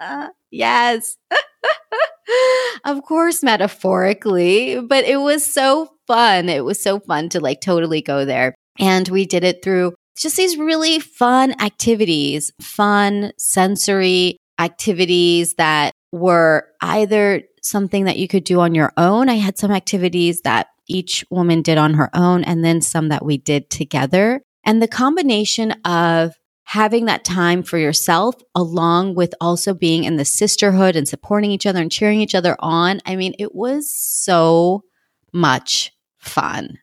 yes. 0.50 1.16
of 2.84 3.02
course, 3.02 3.42
metaphorically, 3.42 4.80
but 4.80 5.04
it 5.04 5.20
was 5.20 5.44
so 5.44 5.90
fun. 6.06 6.48
It 6.48 6.64
was 6.64 6.80
so 6.80 7.00
fun 7.00 7.28
to 7.30 7.40
like 7.40 7.60
totally 7.60 8.00
go 8.00 8.24
there. 8.24 8.54
And 8.78 9.08
we 9.08 9.26
did 9.26 9.44
it 9.44 9.62
through 9.62 9.94
just 10.16 10.36
these 10.36 10.56
really 10.56 10.98
fun 11.00 11.54
activities, 11.60 12.52
fun 12.60 13.32
sensory 13.38 14.36
activities 14.58 15.54
that 15.54 15.92
were 16.12 16.66
either 16.80 17.42
something 17.62 18.04
that 18.04 18.18
you 18.18 18.28
could 18.28 18.44
do 18.44 18.60
on 18.60 18.74
your 18.74 18.92
own. 18.96 19.28
I 19.28 19.34
had 19.34 19.58
some 19.58 19.70
activities 19.70 20.42
that 20.42 20.68
each 20.86 21.24
woman 21.30 21.62
did 21.62 21.78
on 21.78 21.94
her 21.94 22.10
own, 22.14 22.44
and 22.44 22.64
then 22.64 22.80
some 22.80 23.08
that 23.08 23.24
we 23.24 23.36
did 23.36 23.68
together. 23.70 24.42
And 24.64 24.80
the 24.80 24.88
combination 24.88 25.72
of 25.84 26.34
having 26.64 27.06
that 27.06 27.24
time 27.24 27.62
for 27.62 27.78
yourself 27.78 28.34
along 28.54 29.14
with 29.14 29.34
also 29.40 29.72
being 29.72 30.04
in 30.04 30.16
the 30.16 30.24
sisterhood 30.24 30.96
and 30.96 31.08
supporting 31.08 31.50
each 31.50 31.64
other 31.64 31.80
and 31.80 31.90
cheering 31.90 32.20
each 32.20 32.34
other 32.34 32.54
on. 32.58 33.00
I 33.06 33.16
mean, 33.16 33.34
it 33.38 33.54
was 33.54 33.90
so 33.90 34.84
much 35.32 35.92
fun. 36.18 36.78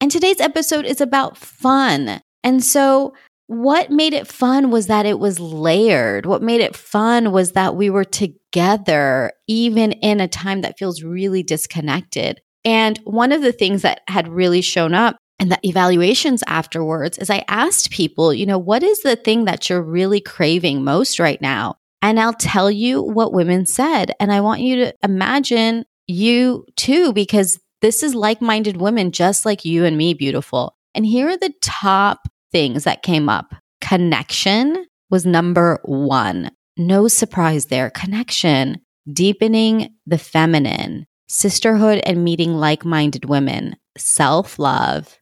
And 0.00 0.12
today's 0.12 0.40
episode 0.40 0.84
is 0.84 1.00
about 1.00 1.36
fun. 1.36 2.20
And 2.44 2.62
so, 2.62 3.14
what 3.46 3.90
made 3.90 4.14
it 4.14 4.26
fun 4.26 4.70
was 4.70 4.86
that 4.86 5.06
it 5.06 5.18
was 5.18 5.38
layered. 5.38 6.26
What 6.26 6.42
made 6.42 6.60
it 6.60 6.76
fun 6.76 7.30
was 7.32 7.52
that 7.52 7.76
we 7.76 7.90
were 7.90 8.04
together, 8.04 9.32
even 9.46 9.92
in 9.92 10.20
a 10.20 10.28
time 10.28 10.62
that 10.62 10.78
feels 10.78 11.02
really 11.02 11.42
disconnected. 11.42 12.40
And 12.64 12.98
one 13.04 13.32
of 13.32 13.42
the 13.42 13.52
things 13.52 13.82
that 13.82 14.00
had 14.08 14.28
really 14.28 14.62
shown 14.62 14.94
up 14.94 15.18
and 15.38 15.52
the 15.52 15.58
evaluations 15.62 16.42
afterwards 16.46 17.18
is 17.18 17.28
I 17.28 17.44
asked 17.48 17.90
people, 17.90 18.32
you 18.32 18.46
know, 18.46 18.58
what 18.58 18.82
is 18.82 19.02
the 19.02 19.16
thing 19.16 19.44
that 19.44 19.68
you're 19.68 19.82
really 19.82 20.20
craving 20.20 20.82
most 20.82 21.18
right 21.18 21.40
now? 21.42 21.76
And 22.00 22.18
I'll 22.20 22.34
tell 22.34 22.70
you 22.70 23.02
what 23.02 23.32
women 23.32 23.66
said. 23.66 24.12
And 24.20 24.32
I 24.32 24.40
want 24.40 24.60
you 24.60 24.76
to 24.76 24.94
imagine 25.02 25.84
you 26.06 26.66
too, 26.76 27.12
because 27.12 27.58
this 27.82 28.02
is 28.02 28.14
like 28.14 28.40
minded 28.40 28.78
women, 28.78 29.10
just 29.10 29.44
like 29.44 29.64
you 29.64 29.84
and 29.84 29.98
me, 29.98 30.14
beautiful. 30.14 30.76
And 30.94 31.04
here 31.04 31.28
are 31.28 31.36
the 31.36 31.52
top 31.60 32.28
things 32.54 32.84
that 32.84 33.02
came 33.02 33.28
up 33.28 33.52
connection 33.80 34.86
was 35.10 35.26
number 35.26 35.80
one. 35.84 36.50
No 36.76 37.08
surprise 37.08 37.66
there. 37.66 37.90
Connection, 37.90 38.80
deepening 39.12 39.94
the 40.06 40.18
feminine, 40.18 41.06
sisterhood 41.28 42.00
and 42.06 42.24
meeting 42.24 42.54
like 42.54 42.84
minded 42.84 43.24
women, 43.26 43.76
self 43.98 44.58
love, 44.58 45.18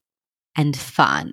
and 0.57 0.77
fun. 0.77 1.33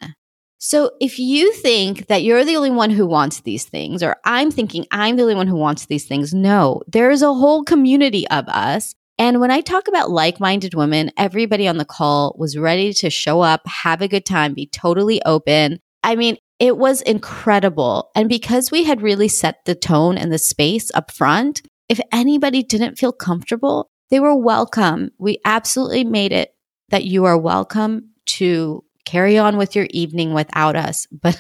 So 0.58 0.92
if 1.00 1.20
you 1.20 1.54
think 1.54 2.08
that 2.08 2.24
you're 2.24 2.44
the 2.44 2.56
only 2.56 2.72
one 2.72 2.90
who 2.90 3.06
wants 3.06 3.42
these 3.42 3.66
things, 3.66 4.02
or 4.02 4.16
I'm 4.26 4.52
thinking 4.52 4.86
I'm 4.92 5.18
the 5.18 5.24
only 5.24 5.36
one 5.36 5.48
who 5.48 5.56
wants 5.56 5.86
these 5.86 6.06
things, 6.06 6.34
no, 6.34 6.82
there's 6.88 7.22
a 7.22 7.34
whole 7.34 7.64
community 7.64 8.28
of 8.30 8.48
us. 8.48 8.96
And 9.18 9.42
when 9.42 9.52
I 9.52 9.60
talk 9.60 9.90
about 9.90 10.10
like 10.10 10.40
minded 10.40 10.74
women, 10.74 11.12
everybody 11.18 11.68
on 11.68 11.78
the 11.78 11.86
call 11.86 12.36
was 12.38 12.58
ready 12.58 12.94
to 12.94 13.10
show 13.10 13.42
up, 13.42 13.62
have 13.68 14.02
a 14.02 14.08
good 14.08 14.26
time, 14.26 14.54
be 14.54 14.66
totally 14.66 15.22
open. 15.26 15.80
I 16.04 16.16
mean, 16.16 16.38
it 16.60 16.78
was 16.78 17.02
incredible. 17.02 18.12
And 18.16 18.28
because 18.28 18.72
we 18.72 18.84
had 18.84 19.02
really 19.02 19.28
set 19.28 19.66
the 19.66 19.76
tone 19.76 20.18
and 20.18 20.32
the 20.32 20.38
space 20.38 20.92
up 20.94 21.12
front, 21.12 21.62
if 21.88 22.00
anybody 22.12 22.64
didn't 22.64 22.98
feel 22.98 23.12
comfortable, 23.12 23.90
they 24.10 24.20
were 24.20 24.36
welcome. 24.36 25.12
We 25.18 25.40
absolutely 25.46 26.04
made 26.04 26.32
it 26.32 26.54
that 26.90 27.06
you 27.06 27.26
are 27.26 27.38
welcome 27.38 28.12
to 28.26 28.84
carry 29.06 29.38
on 29.38 29.58
with 29.58 29.76
your 29.76 29.88
evening 29.90 30.34
without 30.34 30.76
us. 30.76 31.08
But 31.22 31.40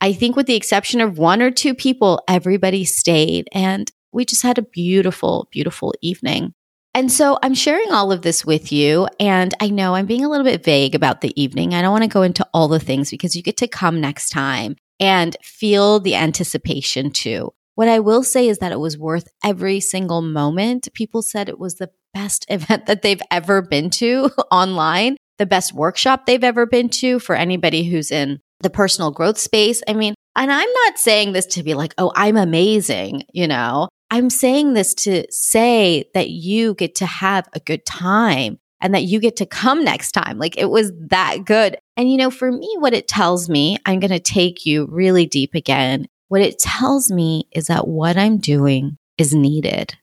I 0.00 0.12
think, 0.12 0.36
with 0.36 0.46
the 0.46 0.56
exception 0.56 1.00
of 1.00 1.18
one 1.18 1.42
or 1.42 1.50
two 1.50 1.74
people, 1.74 2.22
everybody 2.28 2.84
stayed. 2.84 3.48
And 3.52 3.90
we 4.12 4.24
just 4.24 4.42
had 4.42 4.58
a 4.58 4.62
beautiful, 4.62 5.48
beautiful 5.50 5.94
evening. 6.00 6.54
And 6.98 7.12
so 7.12 7.38
I'm 7.44 7.54
sharing 7.54 7.92
all 7.92 8.10
of 8.10 8.22
this 8.22 8.44
with 8.44 8.72
you. 8.72 9.06
And 9.20 9.54
I 9.60 9.68
know 9.70 9.94
I'm 9.94 10.06
being 10.06 10.24
a 10.24 10.28
little 10.28 10.42
bit 10.42 10.64
vague 10.64 10.96
about 10.96 11.20
the 11.20 11.40
evening. 11.40 11.72
I 11.72 11.80
don't 11.80 11.92
want 11.92 12.02
to 12.02 12.08
go 12.08 12.22
into 12.22 12.44
all 12.52 12.66
the 12.66 12.80
things 12.80 13.08
because 13.08 13.36
you 13.36 13.42
get 13.44 13.56
to 13.58 13.68
come 13.68 14.00
next 14.00 14.30
time 14.30 14.74
and 14.98 15.36
feel 15.40 16.00
the 16.00 16.16
anticipation 16.16 17.12
too. 17.12 17.52
What 17.76 17.86
I 17.86 18.00
will 18.00 18.24
say 18.24 18.48
is 18.48 18.58
that 18.58 18.72
it 18.72 18.80
was 18.80 18.98
worth 18.98 19.28
every 19.44 19.78
single 19.78 20.22
moment. 20.22 20.88
People 20.92 21.22
said 21.22 21.48
it 21.48 21.60
was 21.60 21.76
the 21.76 21.90
best 22.14 22.44
event 22.50 22.86
that 22.86 23.02
they've 23.02 23.22
ever 23.30 23.62
been 23.62 23.90
to 23.90 24.30
online 24.50 25.16
the 25.38 25.46
best 25.46 25.72
workshop 25.72 26.26
they've 26.26 26.42
ever 26.42 26.66
been 26.66 26.88
to 26.88 27.20
for 27.20 27.36
anybody 27.36 27.84
who's 27.84 28.10
in 28.10 28.40
the 28.58 28.70
personal 28.70 29.12
growth 29.12 29.38
space. 29.38 29.82
I 29.86 29.92
mean, 29.92 30.14
and 30.34 30.50
I'm 30.50 30.72
not 30.72 30.98
saying 30.98 31.32
this 31.32 31.46
to 31.46 31.62
be 31.62 31.74
like, 31.74 31.94
oh, 31.96 32.10
I'm 32.16 32.36
amazing, 32.36 33.22
you 33.32 33.46
know. 33.46 33.88
I'm 34.10 34.30
saying 34.30 34.72
this 34.72 34.94
to 34.94 35.24
say 35.30 36.10
that 36.14 36.30
you 36.30 36.74
get 36.74 36.94
to 36.96 37.06
have 37.06 37.48
a 37.52 37.60
good 37.60 37.84
time 37.84 38.58
and 38.80 38.94
that 38.94 39.04
you 39.04 39.20
get 39.20 39.36
to 39.36 39.46
come 39.46 39.84
next 39.84 40.12
time. 40.12 40.38
Like 40.38 40.56
it 40.56 40.70
was 40.70 40.92
that 41.08 41.44
good. 41.44 41.76
And 41.96 42.10
you 42.10 42.16
know, 42.16 42.30
for 42.30 42.50
me, 42.50 42.76
what 42.78 42.94
it 42.94 43.08
tells 43.08 43.48
me, 43.48 43.76
I'm 43.84 44.00
going 44.00 44.10
to 44.10 44.20
take 44.20 44.64
you 44.64 44.86
really 44.90 45.26
deep 45.26 45.54
again. 45.54 46.06
What 46.28 46.40
it 46.40 46.58
tells 46.58 47.10
me 47.10 47.48
is 47.52 47.66
that 47.66 47.88
what 47.88 48.16
I'm 48.16 48.38
doing 48.38 48.96
is 49.18 49.34
needed. 49.34 49.94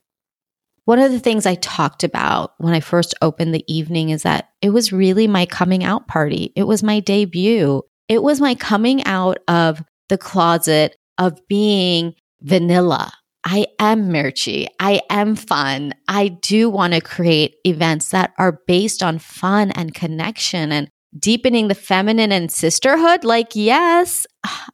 One 0.84 0.98
of 1.00 1.10
the 1.10 1.18
things 1.18 1.46
I 1.46 1.56
talked 1.56 2.04
about 2.04 2.54
when 2.58 2.74
I 2.74 2.80
first 2.80 3.14
opened 3.20 3.54
the 3.54 3.64
evening 3.72 4.10
is 4.10 4.22
that 4.22 4.50
it 4.62 4.70
was 4.70 4.92
really 4.92 5.26
my 5.26 5.46
coming 5.46 5.82
out 5.82 6.06
party. 6.06 6.52
It 6.54 6.64
was 6.64 6.82
my 6.82 7.00
debut. 7.00 7.82
It 8.08 8.22
was 8.22 8.40
my 8.40 8.54
coming 8.54 9.02
out 9.04 9.38
of 9.48 9.82
the 10.08 10.18
closet 10.18 10.96
of 11.18 11.40
being 11.48 12.14
vanilla. 12.40 13.12
I 13.48 13.66
am 13.78 14.08
Mirchi. 14.08 14.66
I 14.80 15.02
am 15.08 15.36
fun. 15.36 15.94
I 16.08 16.26
do 16.26 16.68
want 16.68 16.94
to 16.94 17.00
create 17.00 17.54
events 17.62 18.10
that 18.10 18.34
are 18.38 18.60
based 18.66 19.04
on 19.04 19.20
fun 19.20 19.70
and 19.70 19.94
connection 19.94 20.72
and 20.72 20.90
deepening 21.16 21.68
the 21.68 21.76
feminine 21.76 22.32
and 22.32 22.50
sisterhood. 22.50 23.22
Like, 23.22 23.54
yes. 23.54 24.26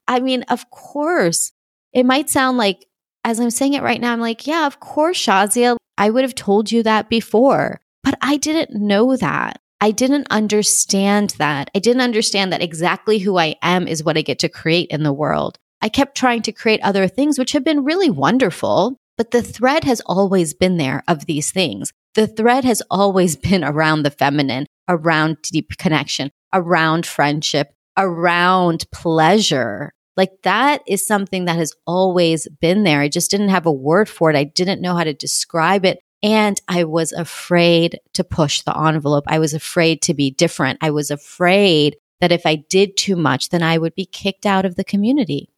I 0.09 0.21
mean, 0.21 0.45
of 0.45 0.71
course. 0.71 1.53
It 1.93 2.07
might 2.07 2.31
sound 2.31 2.57
like, 2.57 2.87
as 3.25 3.39
I'm 3.39 3.51
saying 3.51 3.75
it 3.75 3.83
right 3.83 4.01
now, 4.01 4.15
I'm 4.15 4.21
like, 4.21 4.47
yeah, 4.47 4.67
of 4.67 4.81
course, 4.81 5.23
Shazia. 5.23 5.77
I 5.99 6.09
would 6.09 6.25
have 6.25 6.35
told 6.35 6.73
you 6.73 6.83
that 6.83 7.11
before, 7.11 7.83
but 8.03 8.17
I 8.23 8.39
didn't 8.39 8.71
know 8.75 9.17
that. 9.19 9.61
I 9.83 9.91
didn't 9.91 10.29
understand 10.31 11.35
that. 11.37 11.71
I 11.75 11.79
didn't 11.79 12.01
understand 12.01 12.55
that 12.55 12.63
exactly 12.63 13.19
who 13.19 13.37
I 13.37 13.57
am 13.61 13.87
is 13.87 14.03
what 14.03 14.17
I 14.17 14.23
get 14.23 14.39
to 14.39 14.49
create 14.49 14.89
in 14.89 15.03
the 15.03 15.13
world. 15.13 15.59
I 15.83 15.89
kept 15.89 16.17
trying 16.17 16.43
to 16.43 16.53
create 16.53 16.81
other 16.83 17.09
things, 17.09 17.39
which 17.39 17.53
have 17.53 17.65
been 17.65 17.85
really 17.85 18.09
wonderful, 18.09 18.97
but 19.19 19.33
the 19.33 19.43
thread 19.43 19.83
has 19.83 20.01
always 20.07 20.55
been 20.55 20.77
there 20.77 21.03
of 21.09 21.27
these 21.27 21.51
things. 21.51 21.93
The 22.15 22.29
thread 22.29 22.65
has 22.65 22.83
always 22.89 23.37
been 23.49 23.65
around 23.65 24.05
the 24.05 24.11
feminine, 24.11 24.67
around 24.89 25.39
deep 25.43 25.77
connection, 25.79 26.31
around 26.53 27.05
friendship, 27.05 27.75
around 27.99 28.85
pleasure. 28.93 29.93
Like 30.17 30.31
that 30.45 30.83
is 30.87 31.07
something 31.07 31.47
that 31.47 31.57
has 31.57 31.75
always 31.87 32.47
been 32.61 32.85
there. 32.85 33.01
I 33.01 33.09
just 33.09 33.31
didn't 33.31 33.49
have 33.49 33.67
a 33.67 33.73
word 33.73 34.09
for 34.09 34.31
it. 34.31 34.37
I 34.37 34.45
didn't 34.45 34.83
know 34.83 34.95
how 34.95 35.05
to 35.05 35.15
describe 35.15 35.85
it. 35.85 35.99
And 36.23 36.61
I 36.69 36.85
was 36.85 37.11
afraid 37.11 37.99
to 38.13 38.23
push 38.23 38.61
the 38.61 38.79
envelope. 38.79 39.25
I 39.27 39.41
was 39.41 39.55
afraid 39.55 40.03
to 40.03 40.15
be 40.15 40.31
different. 40.31 40.79
I 40.81 40.91
was 40.91 41.11
afraid 41.11 41.97
that 42.21 42.31
if 42.31 42.47
I 42.47 42.55
did 42.55 42.97
too 42.97 43.17
much, 43.17 43.49
then 43.49 43.65
I 43.65 43.79
would 43.79 43.97
be 43.97 44.07
kicked 44.07 44.47
out 44.47 44.65
of 44.65 44.77
the 44.77 44.85
community. 44.85 45.49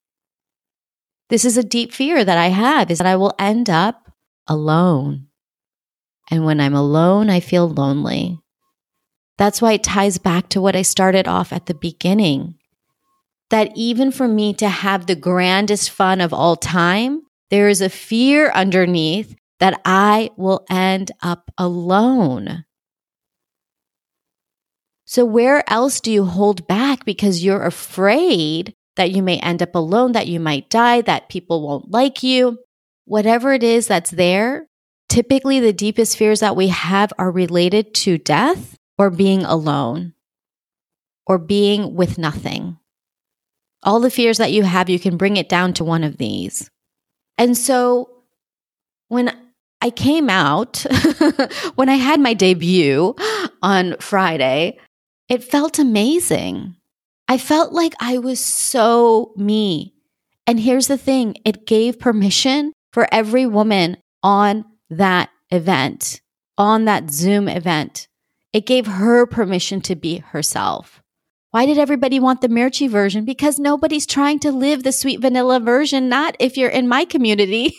This 1.35 1.45
is 1.45 1.57
a 1.57 1.65
deep 1.65 1.93
fear 1.93 2.25
that 2.25 2.39
I 2.39 2.47
have 2.47 2.93
is 2.93 2.99
that 2.99 3.09
I 3.09 3.17
will 3.17 3.35
end 3.41 3.69
up 3.69 4.09
alone. 4.47 5.27
And 6.31 6.45
when 6.45 6.61
I'm 6.61 6.75
alone, 6.77 7.29
I 7.29 7.41
feel 7.41 7.69
lonely. 7.69 8.39
That's 9.37 9.61
why 9.61 9.73
it 9.73 9.83
ties 9.83 10.19
back 10.19 10.49
to 10.51 10.61
what 10.61 10.77
I 10.77 10.83
started 10.83 11.27
off 11.27 11.53
at 11.53 11.67
the 11.67 11.75
beginning 11.75 12.55
that 13.51 13.73
even 13.75 14.13
for 14.13 14.29
me 14.29 14.55
to 14.55 14.69
have 14.69 15.07
the 15.07 15.17
grandest 15.17 15.91
fun 15.91 16.21
of 16.21 16.33
all 16.33 16.55
time, 16.55 17.23
there 17.51 17.69
is 17.69 17.81
a 17.81 17.89
fear 17.89 18.53
underneath 18.53 19.35
that 19.59 19.81
I 19.85 20.31
will 20.37 20.65
end 20.71 21.11
up 21.21 21.51
alone. 21.59 22.65
So, 25.05 25.25
where 25.25 25.69
else 25.69 26.01
do 26.01 26.13
you 26.13 26.27
hold 26.27 26.69
back 26.69 27.05
because 27.05 27.45
you're 27.45 27.65
afraid 27.65 28.73
that 28.97 29.11
you 29.11 29.23
may 29.23 29.39
end 29.39 29.63
up 29.63 29.75
alone, 29.75 30.13
that 30.13 30.29
you 30.29 30.41
might 30.41 30.71
die, 30.71 31.01
that 31.03 31.29
people 31.29 31.67
won't 31.67 31.91
like 31.91 32.23
you? 32.23 32.59
whatever 33.05 33.53
it 33.53 33.63
is 33.63 33.87
that's 33.87 34.11
there, 34.11 34.67
typically 35.09 35.61
the 35.61 35.73
deepest 35.73 36.17
fears 36.17 36.41
that 36.41 36.57
we 36.57 36.69
have 36.69 37.13
are 37.19 37.31
related 37.31 37.95
to 37.95 38.19
death 38.19 38.77
or 38.99 39.11
being 39.11 39.45
alone 39.45 40.15
or 41.27 41.39
being 41.39 41.95
with 41.95 42.19
nothing. 42.19 42.79
All 43.83 44.01
the 44.01 44.11
fears 44.11 44.39
that 44.39 44.53
you 44.53 44.63
have, 44.63 44.89
you 44.89 44.99
can 44.99 45.17
bring 45.17 45.37
it 45.37 45.49
down 45.49 45.75
to 45.75 45.85
one 45.85 46.05
of 46.05 46.17
these. 46.17 46.71
And 47.37 47.57
so 47.57 48.09
when 49.09 49.37
I 49.83 49.91
came 49.91 50.31
out, 50.31 50.87
when 51.75 51.91
I 51.91 51.97
had 51.97 52.21
my 52.21 52.33
debut 52.33 53.15
on 53.63 53.97
Friday, 54.01 54.79
it 55.29 55.45
felt 55.45 55.79
amazing. 55.79 56.77
I 57.29 57.39
felt 57.39 57.73
like 57.73 57.95
I 58.01 58.19
was 58.19 58.41
so 58.41 59.33
me. 59.37 59.95
And 60.47 60.61
here's 60.61 60.89
the 60.89 60.99
thing 60.99 61.37
it 61.45 61.67
gave 61.67 61.99
permission 61.99 62.73
for 62.93 63.09
every 63.13 63.47
woman 63.47 63.97
on 64.23 64.65
that 64.91 65.31
event, 65.51 66.21
on 66.59 66.85
that 66.85 67.11
Zoom 67.11 67.49
event. 67.49 68.09
It 68.53 68.67
gave 68.67 68.87
her 68.87 69.27
permission 69.27 69.81
to 69.83 69.97
be 69.97 70.19
herself. 70.19 71.03
Why 71.51 71.67
did 71.67 71.79
everybody 71.79 72.21
want 72.21 72.41
the 72.41 72.49
Mirchi 72.49 72.91
version? 72.91 73.25
Because 73.25 73.59
nobody's 73.59 74.07
trying 74.07 74.41
to 74.41 74.53
live 74.53 74.83
the 74.83 74.93
sweet 74.93 75.21
vanilla 75.21 75.61
version, 75.61 76.09
not 76.09 76.37
if 76.41 76.57
you're 76.57 76.71
in 76.71 76.89
my 76.89 77.05
community. 77.05 77.77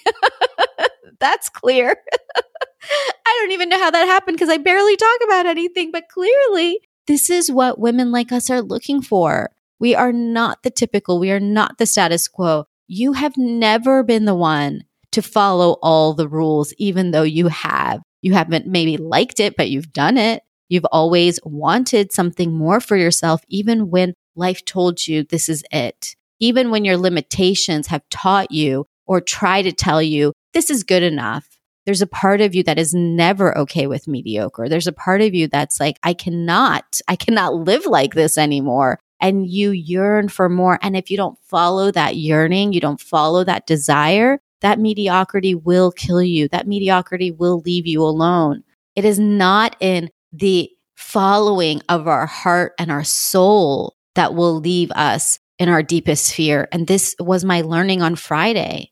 That's 1.19 1.49
clear. 1.49 1.95
I 3.27 3.39
don't 3.39 3.51
even 3.51 3.69
know 3.69 3.79
how 3.79 3.91
that 3.91 4.05
happened 4.05 4.37
because 4.37 4.49
I 4.49 4.57
barely 4.57 4.95
talk 4.95 5.19
about 5.25 5.45
anything, 5.45 5.91
but 5.91 6.09
clearly 6.09 6.79
this 7.07 7.29
is 7.29 7.51
what 7.51 7.79
women 7.79 8.11
like 8.11 8.31
us 8.31 8.49
are 8.49 8.61
looking 8.61 9.01
for. 9.01 9.51
We 9.79 9.93
are 9.93 10.13
not 10.13 10.63
the 10.63 10.69
typical, 10.69 11.19
we 11.19 11.31
are 11.31 11.39
not 11.39 11.77
the 11.77 11.85
status 11.85 12.27
quo. 12.27 12.65
You 12.87 13.13
have 13.13 13.37
never 13.37 14.03
been 14.03 14.25
the 14.25 14.35
one 14.35 14.83
to 15.11 15.21
follow 15.21 15.77
all 15.81 16.13
the 16.13 16.27
rules, 16.27 16.73
even 16.77 17.11
though 17.11 17.23
you 17.23 17.47
have. 17.47 18.01
You 18.21 18.33
haven't 18.33 18.67
maybe 18.67 18.97
liked 18.97 19.39
it, 19.39 19.55
but 19.55 19.69
you've 19.69 19.93
done 19.93 20.17
it. 20.17 20.43
You've 20.67 20.85
always 20.85 21.39
wanted 21.43 22.11
something 22.11 22.51
more 22.51 22.79
for 22.79 22.95
yourself, 22.95 23.41
even 23.47 23.89
when 23.89 24.13
life 24.35 24.65
told 24.65 25.07
you 25.07 25.23
this 25.23 25.47
is 25.47 25.63
it. 25.71 26.15
Even 26.39 26.71
when 26.71 26.85
your 26.85 26.97
limitations 26.97 27.87
have 27.87 28.07
taught 28.09 28.51
you 28.51 28.87
or 29.05 29.21
try 29.21 29.61
to 29.61 29.71
tell 29.71 30.01
you 30.01 30.33
this 30.53 30.69
is 30.69 30.83
good 30.83 31.03
enough 31.03 31.54
there's 31.85 32.01
a 32.01 32.07
part 32.07 32.41
of 32.41 32.55
you 32.55 32.63
that 32.63 32.79
is 32.79 32.93
never 32.93 33.57
okay 33.59 33.87
with 33.87 34.07
mediocre. 34.07 34.67
There's 34.67 34.87
a 34.87 34.91
part 34.91 35.21
of 35.21 35.33
you 35.33 35.47
that's 35.47 35.79
like, 35.79 35.99
I 36.03 36.13
cannot, 36.13 36.99
I 37.07 37.15
cannot 37.15 37.53
live 37.53 37.85
like 37.85 38.13
this 38.13 38.37
anymore. 38.37 38.99
And 39.19 39.47
you 39.47 39.71
yearn 39.71 40.27
for 40.27 40.49
more. 40.49 40.79
And 40.81 40.97
if 40.97 41.09
you 41.09 41.17
don't 41.17 41.39
follow 41.43 41.91
that 41.91 42.15
yearning, 42.17 42.73
you 42.73 42.81
don't 42.81 42.99
follow 42.99 43.43
that 43.43 43.65
desire, 43.67 44.39
that 44.61 44.79
mediocrity 44.79 45.53
will 45.55 45.91
kill 45.91 46.21
you. 46.21 46.47
That 46.49 46.67
mediocrity 46.67 47.31
will 47.31 47.61
leave 47.65 47.87
you 47.87 48.01
alone. 48.01 48.63
It 48.95 49.05
is 49.05 49.19
not 49.19 49.75
in 49.79 50.09
the 50.33 50.69
following 50.95 51.81
of 51.87 52.07
our 52.07 52.25
heart 52.25 52.73
and 52.79 52.91
our 52.91 53.03
soul 53.03 53.95
that 54.15 54.33
will 54.33 54.55
leave 54.55 54.91
us 54.91 55.39
in 55.59 55.69
our 55.69 55.83
deepest 55.83 56.33
fear. 56.33 56.67
And 56.71 56.87
this 56.87 57.15
was 57.19 57.45
my 57.45 57.61
learning 57.61 58.01
on 58.01 58.15
Friday. 58.15 58.91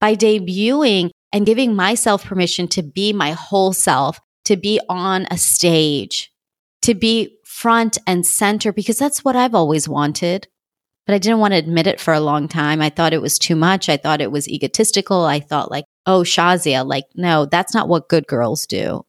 By 0.00 0.14
debuting 0.14 1.10
and 1.32 1.46
giving 1.46 1.74
myself 1.74 2.24
permission 2.24 2.68
to 2.68 2.82
be 2.82 3.12
my 3.12 3.32
whole 3.32 3.72
self, 3.72 4.20
to 4.44 4.56
be 4.56 4.80
on 4.88 5.26
a 5.30 5.38
stage, 5.38 6.32
to 6.82 6.94
be 6.94 7.36
front 7.44 7.98
and 8.06 8.26
center, 8.26 8.72
because 8.72 8.98
that's 8.98 9.24
what 9.24 9.36
I've 9.36 9.54
always 9.54 9.88
wanted. 9.88 10.48
But 11.06 11.14
I 11.14 11.18
didn't 11.18 11.38
want 11.40 11.52
to 11.52 11.58
admit 11.58 11.86
it 11.86 12.00
for 12.00 12.12
a 12.12 12.20
long 12.20 12.48
time. 12.48 12.82
I 12.82 12.90
thought 12.90 13.14
it 13.14 13.22
was 13.22 13.38
too 13.38 13.56
much. 13.56 13.88
I 13.88 13.96
thought 13.96 14.20
it 14.20 14.30
was 14.30 14.48
egotistical. 14.48 15.24
I 15.24 15.40
thought, 15.40 15.70
like, 15.70 15.84
oh, 16.04 16.20
Shazia, 16.20 16.86
like, 16.86 17.04
no, 17.14 17.46
that's 17.46 17.74
not 17.74 17.88
what 17.88 18.08
good 18.08 18.26
girls 18.26 18.66
do. 18.66 19.04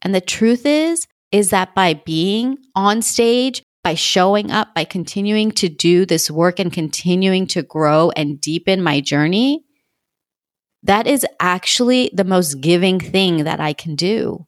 And 0.00 0.14
the 0.14 0.20
truth 0.20 0.64
is, 0.64 1.06
is 1.32 1.50
that 1.50 1.74
by 1.74 1.94
being 1.94 2.56
on 2.74 3.02
stage, 3.02 3.62
by 3.84 3.94
showing 3.94 4.50
up, 4.50 4.74
by 4.74 4.84
continuing 4.84 5.50
to 5.52 5.68
do 5.68 6.06
this 6.06 6.30
work 6.30 6.58
and 6.58 6.72
continuing 6.72 7.46
to 7.48 7.62
grow 7.62 8.10
and 8.16 8.40
deepen 8.40 8.82
my 8.82 9.00
journey, 9.00 9.64
that 10.82 11.06
is 11.06 11.26
actually 11.40 12.10
the 12.12 12.24
most 12.24 12.60
giving 12.60 13.00
thing 13.00 13.44
that 13.44 13.60
I 13.60 13.72
can 13.72 13.94
do. 13.94 14.46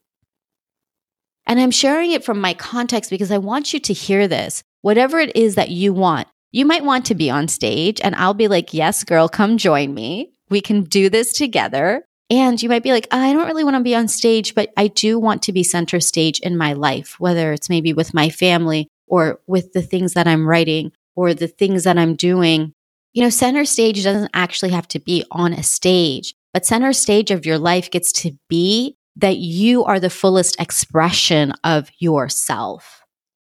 And 1.45 1.59
I'm 1.59 1.71
sharing 1.71 2.11
it 2.11 2.23
from 2.23 2.39
my 2.39 2.53
context 2.53 3.09
because 3.09 3.31
I 3.31 3.37
want 3.37 3.73
you 3.73 3.79
to 3.81 3.93
hear 3.93 4.27
this. 4.27 4.63
Whatever 4.81 5.19
it 5.19 5.35
is 5.35 5.55
that 5.55 5.69
you 5.69 5.93
want, 5.93 6.27
you 6.51 6.65
might 6.65 6.83
want 6.83 7.05
to 7.05 7.15
be 7.15 7.29
on 7.29 7.47
stage, 7.47 7.99
and 8.01 8.15
I'll 8.15 8.33
be 8.33 8.47
like, 8.47 8.73
Yes, 8.73 9.03
girl, 9.03 9.29
come 9.29 9.57
join 9.57 9.93
me. 9.93 10.33
We 10.49 10.61
can 10.61 10.83
do 10.83 11.09
this 11.09 11.33
together. 11.33 12.05
And 12.29 12.61
you 12.61 12.69
might 12.69 12.83
be 12.83 12.93
like, 12.93 13.07
I 13.11 13.33
don't 13.33 13.47
really 13.47 13.65
want 13.65 13.75
to 13.75 13.83
be 13.83 13.95
on 13.95 14.07
stage, 14.07 14.55
but 14.55 14.71
I 14.77 14.87
do 14.87 15.19
want 15.19 15.43
to 15.43 15.51
be 15.51 15.63
center 15.63 15.99
stage 15.99 16.39
in 16.39 16.57
my 16.57 16.71
life, 16.71 17.19
whether 17.19 17.51
it's 17.51 17.69
maybe 17.69 17.91
with 17.91 18.13
my 18.13 18.29
family 18.29 18.87
or 19.07 19.41
with 19.47 19.73
the 19.73 19.81
things 19.81 20.13
that 20.13 20.27
I'm 20.27 20.47
writing 20.47 20.93
or 21.15 21.33
the 21.33 21.49
things 21.49 21.83
that 21.83 21.97
I'm 21.97 22.15
doing 22.15 22.73
you 23.13 23.23
know, 23.23 23.29
center 23.29 23.65
stage 23.65 24.03
doesn't 24.03 24.31
actually 24.33 24.71
have 24.71 24.87
to 24.89 24.99
be 24.99 25.23
on 25.31 25.53
a 25.53 25.63
stage, 25.63 26.33
but 26.53 26.65
center 26.65 26.93
stage 26.93 27.31
of 27.31 27.45
your 27.45 27.57
life 27.57 27.91
gets 27.91 28.11
to 28.13 28.31
be 28.49 28.95
that 29.15 29.37
you 29.37 29.83
are 29.83 29.99
the 29.99 30.09
fullest 30.09 30.59
expression 30.59 31.53
of 31.63 31.89
yourself. 31.99 33.01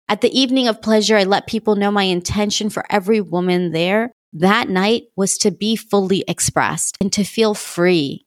At 0.08 0.20
the 0.20 0.38
evening 0.38 0.68
of 0.68 0.82
pleasure, 0.82 1.16
I 1.16 1.24
let 1.24 1.46
people 1.46 1.76
know 1.76 1.90
my 1.90 2.02
intention 2.04 2.68
for 2.70 2.84
every 2.90 3.20
woman 3.20 3.70
there 3.72 4.12
that 4.32 4.68
night 4.68 5.04
was 5.16 5.36
to 5.38 5.50
be 5.50 5.76
fully 5.76 6.24
expressed 6.26 6.96
and 7.00 7.12
to 7.12 7.24
feel 7.24 7.54
free 7.54 8.24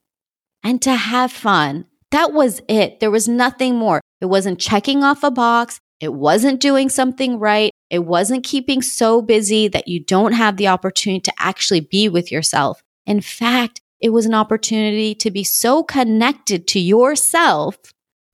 and 0.63 0.81
to 0.83 0.93
have 0.93 1.31
fun. 1.31 1.85
That 2.11 2.31
was 2.31 2.61
it. 2.69 2.99
There 2.99 3.11
was 3.11 3.27
nothing 3.27 3.75
more. 3.75 4.01
It 4.21 4.27
wasn't 4.27 4.59
checking 4.59 5.03
off 5.03 5.23
a 5.23 5.31
box. 5.31 5.79
It 6.05 6.13
wasn't 6.13 6.61
doing 6.61 6.89
something 6.89 7.39
right. 7.39 7.71
It 7.89 8.05
wasn't 8.05 8.43
keeping 8.43 8.83
so 8.83 9.23
busy 9.23 9.67
that 9.69 9.87
you 9.87 9.99
don't 9.99 10.33
have 10.33 10.55
the 10.55 10.67
opportunity 10.67 11.21
to 11.21 11.33
actually 11.39 11.79
be 11.79 12.09
with 12.09 12.31
yourself. 12.31 12.83
In 13.07 13.21
fact, 13.21 13.81
it 13.99 14.09
was 14.09 14.27
an 14.27 14.35
opportunity 14.35 15.15
to 15.15 15.31
be 15.31 15.43
so 15.43 15.81
connected 15.81 16.67
to 16.67 16.79
yourself 16.79 17.77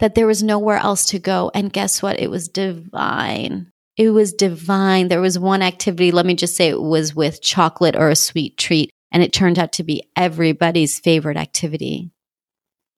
that 0.01 0.15
there 0.15 0.27
was 0.27 0.43
nowhere 0.43 0.79
else 0.79 1.05
to 1.05 1.19
go. 1.19 1.49
And 1.53 1.71
guess 1.71 2.03
what? 2.03 2.19
It 2.19 2.29
was 2.29 2.49
divine. 2.49 3.71
It 3.95 4.10
was 4.10 4.34
divine. 4.34 5.07
There 5.07 5.21
was 5.21 5.39
one 5.39 5.62
activity, 5.62 6.12
let 6.12 6.25
me 6.25 6.36
just 6.36 6.57
say 6.57 6.67
it 6.67 6.81
was 6.81 7.15
with 7.15 7.41
chocolate 7.41 7.95
or 7.95 8.10
a 8.10 8.17
sweet 8.17 8.57
treat. 8.57 8.89
And 9.13 9.23
it 9.23 9.31
turned 9.31 9.57
out 9.57 9.71
to 9.73 9.84
be 9.84 10.03
everybody's 10.17 10.99
favorite 10.99 11.38
activity. 11.38 12.12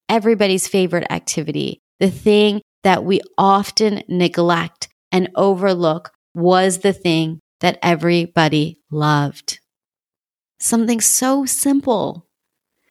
Everybody's 0.09 0.67
favorite 0.67 1.05
activity. 1.11 1.79
The 1.99 2.09
thing 2.09 2.63
that 2.83 3.03
we 3.03 3.21
often 3.37 4.03
neglect 4.07 4.89
and 5.11 5.29
overlook 5.35 6.11
was 6.35 6.79
the 6.79 6.93
thing 6.93 7.39
that 7.61 7.79
everybody 7.81 8.79
loved. 8.91 9.59
Something 10.59 11.01
so 11.01 11.45
simple. 11.45 12.27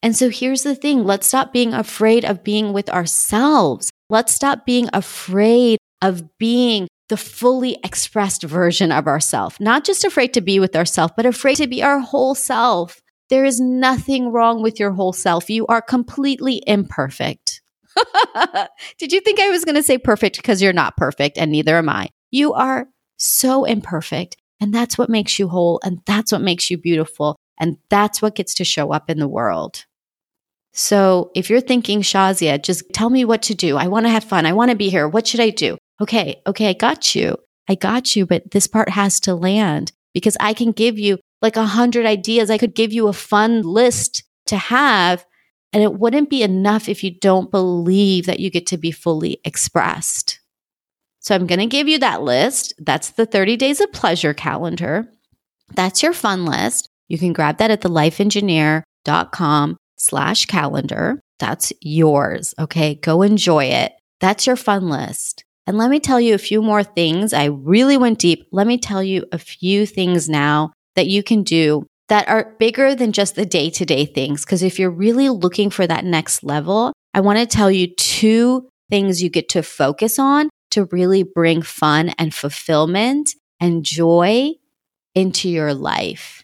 And 0.01 0.15
so 0.15 0.29
here's 0.29 0.63
the 0.63 0.75
thing 0.75 1.05
let's 1.05 1.27
stop 1.27 1.53
being 1.53 1.73
afraid 1.73 2.25
of 2.25 2.43
being 2.43 2.73
with 2.73 2.89
ourselves. 2.89 3.89
Let's 4.09 4.33
stop 4.33 4.65
being 4.65 4.89
afraid 4.93 5.79
of 6.01 6.37
being 6.37 6.87
the 7.09 7.17
fully 7.17 7.79
expressed 7.83 8.43
version 8.43 8.91
of 8.91 9.07
ourselves. 9.07 9.59
Not 9.59 9.85
just 9.85 10.03
afraid 10.03 10.33
to 10.33 10.41
be 10.41 10.59
with 10.59 10.75
ourselves, 10.75 11.13
but 11.15 11.25
afraid 11.25 11.55
to 11.57 11.67
be 11.67 11.81
our 11.83 11.99
whole 11.99 12.35
self. 12.35 13.01
There 13.29 13.45
is 13.45 13.59
nothing 13.59 14.31
wrong 14.31 14.61
with 14.61 14.79
your 14.79 14.91
whole 14.91 15.13
self. 15.13 15.49
You 15.49 15.65
are 15.67 15.81
completely 15.81 16.61
imperfect. 16.67 17.62
Did 18.97 19.11
you 19.11 19.21
think 19.21 19.39
I 19.39 19.49
was 19.49 19.65
going 19.65 19.75
to 19.75 19.83
say 19.83 19.97
perfect 19.97 20.37
because 20.37 20.61
you're 20.61 20.73
not 20.73 20.97
perfect 20.97 21.37
and 21.37 21.51
neither 21.51 21.77
am 21.77 21.89
I? 21.89 22.09
You 22.31 22.53
are 22.53 22.87
so 23.17 23.65
imperfect. 23.65 24.37
And 24.59 24.73
that's 24.73 24.97
what 24.97 25.09
makes 25.09 25.39
you 25.39 25.47
whole. 25.47 25.79
And 25.83 25.99
that's 26.05 26.31
what 26.31 26.41
makes 26.41 26.69
you 26.69 26.77
beautiful. 26.77 27.37
And 27.59 27.77
that's 27.89 28.21
what 28.21 28.35
gets 28.35 28.53
to 28.55 28.63
show 28.63 28.91
up 28.91 29.09
in 29.09 29.19
the 29.19 29.27
world. 29.27 29.85
So 30.73 31.31
if 31.35 31.49
you're 31.49 31.61
thinking, 31.61 32.01
Shazia, 32.01 32.61
just 32.61 32.83
tell 32.93 33.09
me 33.09 33.25
what 33.25 33.43
to 33.43 33.55
do. 33.55 33.77
I 33.77 33.87
want 33.87 34.05
to 34.05 34.09
have 34.09 34.23
fun. 34.23 34.45
I 34.45 34.53
want 34.53 34.71
to 34.71 34.77
be 34.77 34.89
here. 34.89 35.07
What 35.07 35.27
should 35.27 35.39
I 35.39 35.51
do? 35.51 35.77
Okay. 36.01 36.41
Okay. 36.47 36.69
I 36.69 36.73
got 36.73 37.13
you. 37.13 37.37
I 37.69 37.75
got 37.75 38.15
you. 38.15 38.25
But 38.25 38.51
this 38.51 38.67
part 38.67 38.89
has 38.89 39.19
to 39.21 39.35
land 39.35 39.91
because 40.13 40.35
I 40.39 40.53
can 40.53 40.71
give 40.71 40.97
you 40.97 41.19
like 41.41 41.57
a 41.57 41.65
hundred 41.65 42.05
ideas. 42.05 42.49
I 42.49 42.57
could 42.57 42.73
give 42.73 42.91
you 42.91 43.07
a 43.07 43.13
fun 43.13 43.61
list 43.61 44.23
to 44.47 44.57
have. 44.57 45.25
And 45.73 45.81
it 45.81 45.95
wouldn't 45.95 46.29
be 46.29 46.43
enough 46.43 46.87
if 46.87 47.03
you 47.03 47.11
don't 47.11 47.49
believe 47.49 48.27
that 48.27 48.39
you 48.39 48.51
get 48.51 48.67
to 48.67 48.77
be 48.77 48.91
fully 48.91 49.39
expressed. 49.43 50.39
So 51.19 51.33
I'm 51.33 51.47
going 51.47 51.59
to 51.59 51.65
give 51.65 51.87
you 51.87 51.99
that 51.99 52.21
list. 52.21 52.73
That's 52.77 53.11
the 53.11 53.25
30 53.25 53.57
days 53.57 53.81
of 53.81 53.91
pleasure 53.91 54.33
calendar. 54.33 55.09
That's 55.73 56.03
your 56.03 56.13
fun 56.13 56.45
list. 56.45 56.87
You 57.07 57.17
can 57.17 57.33
grab 57.33 57.57
that 57.57 57.71
at 57.71 57.81
thelifeengineer.com 57.81 59.77
slash 59.97 60.45
calendar. 60.45 61.19
That's 61.39 61.73
yours. 61.81 62.53
Okay. 62.59 62.95
Go 62.95 63.21
enjoy 63.21 63.65
it. 63.65 63.93
That's 64.19 64.45
your 64.45 64.55
fun 64.55 64.89
list. 64.89 65.43
And 65.65 65.77
let 65.77 65.89
me 65.89 65.99
tell 65.99 66.19
you 66.19 66.35
a 66.35 66.39
few 66.39 66.61
more 66.61 66.83
things. 66.83 67.33
I 67.33 67.45
really 67.45 67.97
went 67.97 68.19
deep. 68.19 68.47
Let 68.51 68.67
me 68.67 68.77
tell 68.77 69.01
you 69.01 69.25
a 69.31 69.37
few 69.37 69.85
things 69.85 70.27
now 70.29 70.73
that 70.95 71.07
you 71.07 71.23
can 71.23 71.43
do 71.43 71.87
that 72.13 72.29
are 72.29 72.53
bigger 72.59 72.93
than 72.93 73.11
just 73.11 73.33
the 73.33 73.43
day 73.43 73.71
to 73.71 73.87
day 73.87 74.05
things. 74.05 74.45
Because 74.45 74.61
if 74.61 74.77
you're 74.77 74.91
really 74.91 75.29
looking 75.29 75.71
for 75.71 75.87
that 75.87 76.05
next 76.05 76.43
level, 76.43 76.93
I 77.15 77.21
want 77.21 77.39
to 77.39 77.47
tell 77.47 77.71
you 77.71 77.87
two 77.87 78.69
things 78.91 79.23
you 79.23 79.31
get 79.31 79.49
to 79.49 79.63
focus 79.63 80.19
on 80.19 80.51
to 80.69 80.85
really 80.91 81.23
bring 81.23 81.63
fun 81.63 82.09
and 82.19 82.31
fulfillment 82.31 83.31
and 83.59 83.83
joy 83.83 84.51
into 85.15 85.49
your 85.49 85.73
life. 85.73 86.43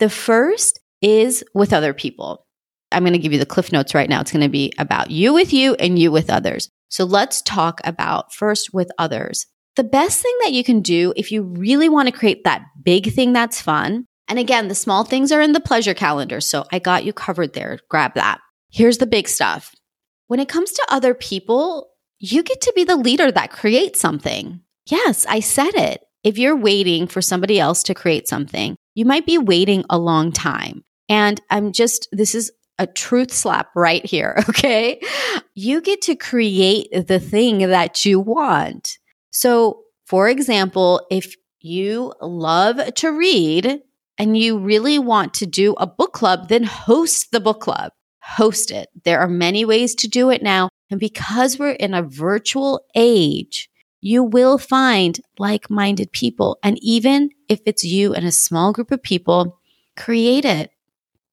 The 0.00 0.10
first 0.10 0.78
is 1.00 1.42
with 1.54 1.72
other 1.72 1.94
people. 1.94 2.44
I'm 2.92 3.02
going 3.02 3.14
to 3.14 3.18
give 3.18 3.32
you 3.32 3.38
the 3.38 3.46
cliff 3.46 3.72
notes 3.72 3.94
right 3.94 4.10
now. 4.10 4.20
It's 4.20 4.32
going 4.32 4.42
to 4.42 4.50
be 4.50 4.70
about 4.76 5.10
you 5.10 5.32
with 5.32 5.54
you 5.54 5.76
and 5.76 5.98
you 5.98 6.12
with 6.12 6.28
others. 6.28 6.68
So 6.90 7.04
let's 7.04 7.40
talk 7.40 7.80
about 7.84 8.34
first 8.34 8.74
with 8.74 8.90
others. 8.98 9.46
The 9.76 9.84
best 9.84 10.20
thing 10.20 10.36
that 10.42 10.52
you 10.52 10.62
can 10.62 10.82
do 10.82 11.14
if 11.16 11.32
you 11.32 11.42
really 11.42 11.88
want 11.88 12.08
to 12.08 12.12
create 12.12 12.44
that 12.44 12.66
big 12.84 13.14
thing 13.14 13.32
that's 13.32 13.62
fun. 13.62 14.04
And 14.30 14.38
again, 14.38 14.68
the 14.68 14.76
small 14.76 15.02
things 15.02 15.32
are 15.32 15.42
in 15.42 15.52
the 15.52 15.60
pleasure 15.60 15.92
calendar. 15.92 16.40
So 16.40 16.64
I 16.72 16.78
got 16.78 17.04
you 17.04 17.12
covered 17.12 17.52
there. 17.52 17.80
Grab 17.88 18.14
that. 18.14 18.38
Here's 18.70 18.98
the 18.98 19.06
big 19.06 19.28
stuff. 19.28 19.74
When 20.28 20.38
it 20.38 20.48
comes 20.48 20.70
to 20.70 20.86
other 20.88 21.14
people, 21.14 21.90
you 22.20 22.44
get 22.44 22.60
to 22.60 22.72
be 22.76 22.84
the 22.84 22.96
leader 22.96 23.32
that 23.32 23.50
creates 23.50 23.98
something. 23.98 24.60
Yes, 24.86 25.26
I 25.28 25.40
said 25.40 25.74
it. 25.74 26.02
If 26.22 26.38
you're 26.38 26.56
waiting 26.56 27.08
for 27.08 27.20
somebody 27.20 27.58
else 27.58 27.82
to 27.84 27.94
create 27.94 28.28
something, 28.28 28.76
you 28.94 29.04
might 29.04 29.26
be 29.26 29.36
waiting 29.36 29.84
a 29.90 29.98
long 29.98 30.30
time. 30.30 30.84
And 31.08 31.40
I'm 31.50 31.72
just, 31.72 32.06
this 32.12 32.36
is 32.36 32.52
a 32.78 32.86
truth 32.86 33.32
slap 33.32 33.70
right 33.74 34.04
here. 34.06 34.42
Okay. 34.48 35.00
You 35.54 35.80
get 35.80 36.02
to 36.02 36.14
create 36.14 36.88
the 36.92 37.18
thing 37.18 37.58
that 37.58 38.04
you 38.04 38.20
want. 38.20 38.98
So, 39.30 39.82
for 40.06 40.28
example, 40.28 41.06
if 41.10 41.34
you 41.60 42.14
love 42.20 42.94
to 42.94 43.10
read 43.10 43.82
and 44.20 44.36
you 44.36 44.58
really 44.58 44.98
want 44.98 45.32
to 45.32 45.46
do 45.46 45.72
a 45.78 45.86
book 45.86 46.12
club, 46.12 46.50
then 46.50 46.62
host 46.62 47.32
the 47.32 47.40
book 47.40 47.62
club. 47.62 47.92
Host 48.22 48.70
it. 48.70 48.90
There 49.04 49.18
are 49.18 49.26
many 49.26 49.64
ways 49.64 49.94
to 49.94 50.08
do 50.08 50.28
it 50.28 50.42
now. 50.42 50.68
And 50.90 51.00
because 51.00 51.58
we're 51.58 51.70
in 51.70 51.94
a 51.94 52.02
virtual 52.02 52.82
age, 52.94 53.70
you 54.02 54.22
will 54.22 54.58
find 54.58 55.18
like 55.38 55.70
minded 55.70 56.12
people. 56.12 56.58
And 56.62 56.78
even 56.82 57.30
if 57.48 57.60
it's 57.64 57.82
you 57.82 58.12
and 58.12 58.26
a 58.26 58.30
small 58.30 58.74
group 58.74 58.90
of 58.90 59.02
people, 59.02 59.58
create 59.96 60.44
it. 60.44 60.70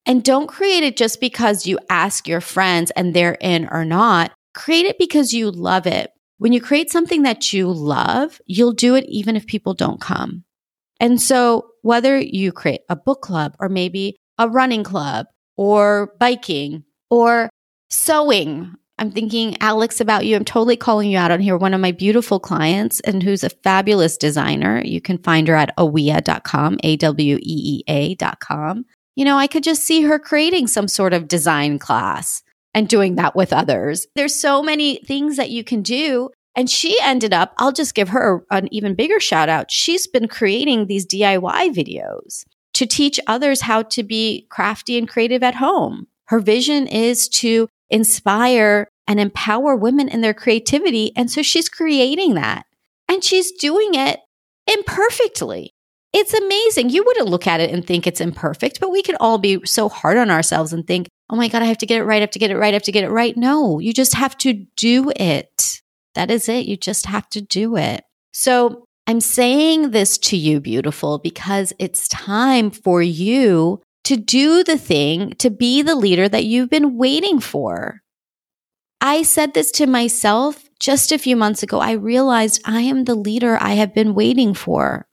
And 0.05 0.23
don't 0.23 0.47
create 0.47 0.83
it 0.83 0.95
just 0.95 1.19
because 1.19 1.67
you 1.67 1.79
ask 1.89 2.25
your 2.25 2.39
friends 2.39 2.89
and 2.91 3.13
they're 3.13 3.37
in 3.41 3.67
or 3.69 3.83
not. 3.83 4.31
Create 4.53 4.85
it 4.85 4.97
because 4.97 5.33
you 5.33 5.51
love 5.51 5.87
it. 5.87 6.09
When 6.37 6.53
you 6.53 6.61
create 6.61 6.89
something 6.89 7.23
that 7.23 7.51
you 7.51 7.69
love, 7.69 8.39
you'll 8.45 8.71
do 8.71 8.95
it 8.95 9.03
even 9.09 9.35
if 9.35 9.45
people 9.45 9.73
don't 9.73 9.99
come. 9.99 10.45
And 10.99 11.21
so 11.21 11.69
whether 11.81 12.19
you 12.19 12.51
create 12.51 12.81
a 12.89 12.95
book 12.95 13.21
club 13.21 13.55
or 13.59 13.69
maybe 13.69 14.17
a 14.37 14.49
running 14.49 14.83
club 14.83 15.27
or 15.55 16.13
biking 16.19 16.83
or 17.09 17.49
sewing, 17.89 18.73
I'm 18.99 19.11
thinking, 19.11 19.57
Alex, 19.61 20.01
about 20.01 20.25
you. 20.25 20.35
I'm 20.35 20.45
totally 20.45 20.75
calling 20.75 21.11
you 21.11 21.17
out 21.17 21.31
on 21.31 21.39
here. 21.39 21.55
One 21.55 21.73
of 21.73 21.81
my 21.81 21.91
beautiful 21.91 22.39
clients 22.39 22.99
and 23.01 23.21
who's 23.21 23.43
a 23.43 23.49
fabulous 23.49 24.17
designer. 24.17 24.81
You 24.83 25.01
can 25.01 25.19
find 25.19 25.47
her 25.47 25.55
at 25.55 25.75
aweea.com, 25.77 26.79
A 26.83 26.97
W 26.97 27.37
E 27.37 27.39
E 27.41 27.83
A.com. 27.87 28.85
You 29.15 29.25
know, 29.25 29.37
I 29.37 29.47
could 29.47 29.63
just 29.63 29.83
see 29.83 30.01
her 30.03 30.19
creating 30.19 30.67
some 30.67 30.87
sort 30.87 31.13
of 31.13 31.27
design 31.27 31.79
class 31.79 32.41
and 32.73 32.87
doing 32.87 33.15
that 33.15 33.35
with 33.35 33.53
others. 33.53 34.07
There's 34.15 34.35
so 34.35 34.61
many 34.61 34.97
things 34.97 35.37
that 35.37 35.49
you 35.49 35.63
can 35.63 35.81
do. 35.81 36.29
And 36.57 36.69
she 36.71 36.99
ended 37.01 37.33
up, 37.33 37.53
I'll 37.59 37.71
just 37.71 37.93
give 37.93 38.09
her 38.09 38.43
an 38.49 38.67
even 38.73 38.95
bigger 38.95 39.19
shout 39.19 39.47
out. 39.47 39.69
She's 39.69 40.07
been 40.07 40.27
creating 40.27 40.87
these 40.87 41.05
DIY 41.05 41.75
videos 41.75 42.45
to 42.73 42.87
teach 42.87 43.19
others 43.27 43.61
how 43.61 43.83
to 43.83 44.01
be 44.01 44.47
crafty 44.49 44.97
and 44.97 45.07
creative 45.07 45.43
at 45.43 45.55
home. 45.55 46.07
Her 46.25 46.39
vision 46.39 46.87
is 46.87 47.29
to 47.29 47.69
inspire 47.91 48.87
and 49.07 49.19
empower 49.19 49.75
women 49.75 50.09
in 50.09 50.21
their 50.21 50.33
creativity. 50.33 51.11
And 51.15 51.29
so 51.29 51.43
she's 51.43 51.69
creating 51.69 52.33
that 52.33 52.65
and 53.07 53.23
she's 53.23 53.51
doing 53.51 53.93
it 53.93 54.19
imperfectly. 54.65 55.75
It's 56.11 56.33
amazing. 56.33 56.89
You 56.89 57.03
wouldn't 57.05 57.29
look 57.29 57.45
at 57.45 57.59
it 57.59 57.69
and 57.69 57.85
think 57.85 58.07
it's 58.07 58.19
imperfect, 58.19 58.79
but 58.79 58.91
we 58.91 59.03
can 59.03 59.15
all 59.19 59.37
be 59.37 59.61
so 59.63 59.89
hard 59.89 60.17
on 60.17 60.31
ourselves 60.31 60.73
and 60.73 60.87
think, 60.87 61.07
oh 61.29 61.35
my 61.35 61.49
God, 61.49 61.61
I 61.61 61.65
have 61.65 61.77
to 61.77 61.85
get 61.85 61.99
it 61.99 62.03
right. 62.03 62.17
I 62.17 62.21
have 62.21 62.31
to 62.31 62.39
get 62.39 62.49
it 62.49 62.57
right. 62.57 62.73
I 62.73 62.73
have 62.73 62.83
to 62.83 62.91
get 62.91 63.03
it 63.03 63.11
right. 63.11 63.37
No, 63.37 63.77
you 63.77 63.93
just 63.93 64.15
have 64.15 64.35
to 64.39 64.65
do 64.75 65.11
it. 65.15 65.81
That 66.17 66.31
is 66.31 66.49
it. 66.49 66.65
You 66.65 66.77
just 66.77 67.05
have 67.05 67.29
to 67.29 67.41
do 67.41 67.75
it. 67.75 68.03
So 68.33 68.87
I'm 69.05 69.21
saying 69.21 69.91
this 69.91 70.17
to 70.17 70.35
you, 70.35 70.59
beautiful, 70.59 71.19
because 71.19 71.73
it's 71.77 72.07
time 72.07 72.71
for 72.71 73.03
you 73.03 73.83
to 74.05 74.17
do 74.17 74.63
the 74.63 74.79
thing, 74.79 75.33
to 75.37 75.51
be 75.51 75.83
the 75.83 75.93
leader 75.93 76.27
that 76.27 76.45
you've 76.45 76.71
been 76.71 76.97
waiting 76.97 77.39
for. 77.39 78.01
I 78.99 79.21
said 79.21 79.53
this 79.53 79.69
to 79.73 79.85
myself 79.85 80.67
just 80.79 81.11
a 81.11 81.19
few 81.19 81.35
months 81.35 81.61
ago. 81.61 81.79
I 81.79 81.91
realized 81.91 82.63
I 82.65 82.81
am 82.81 83.03
the 83.03 83.13
leader 83.13 83.59
I 83.61 83.73
have 83.73 83.93
been 83.93 84.15
waiting 84.15 84.55
for. 84.55 85.05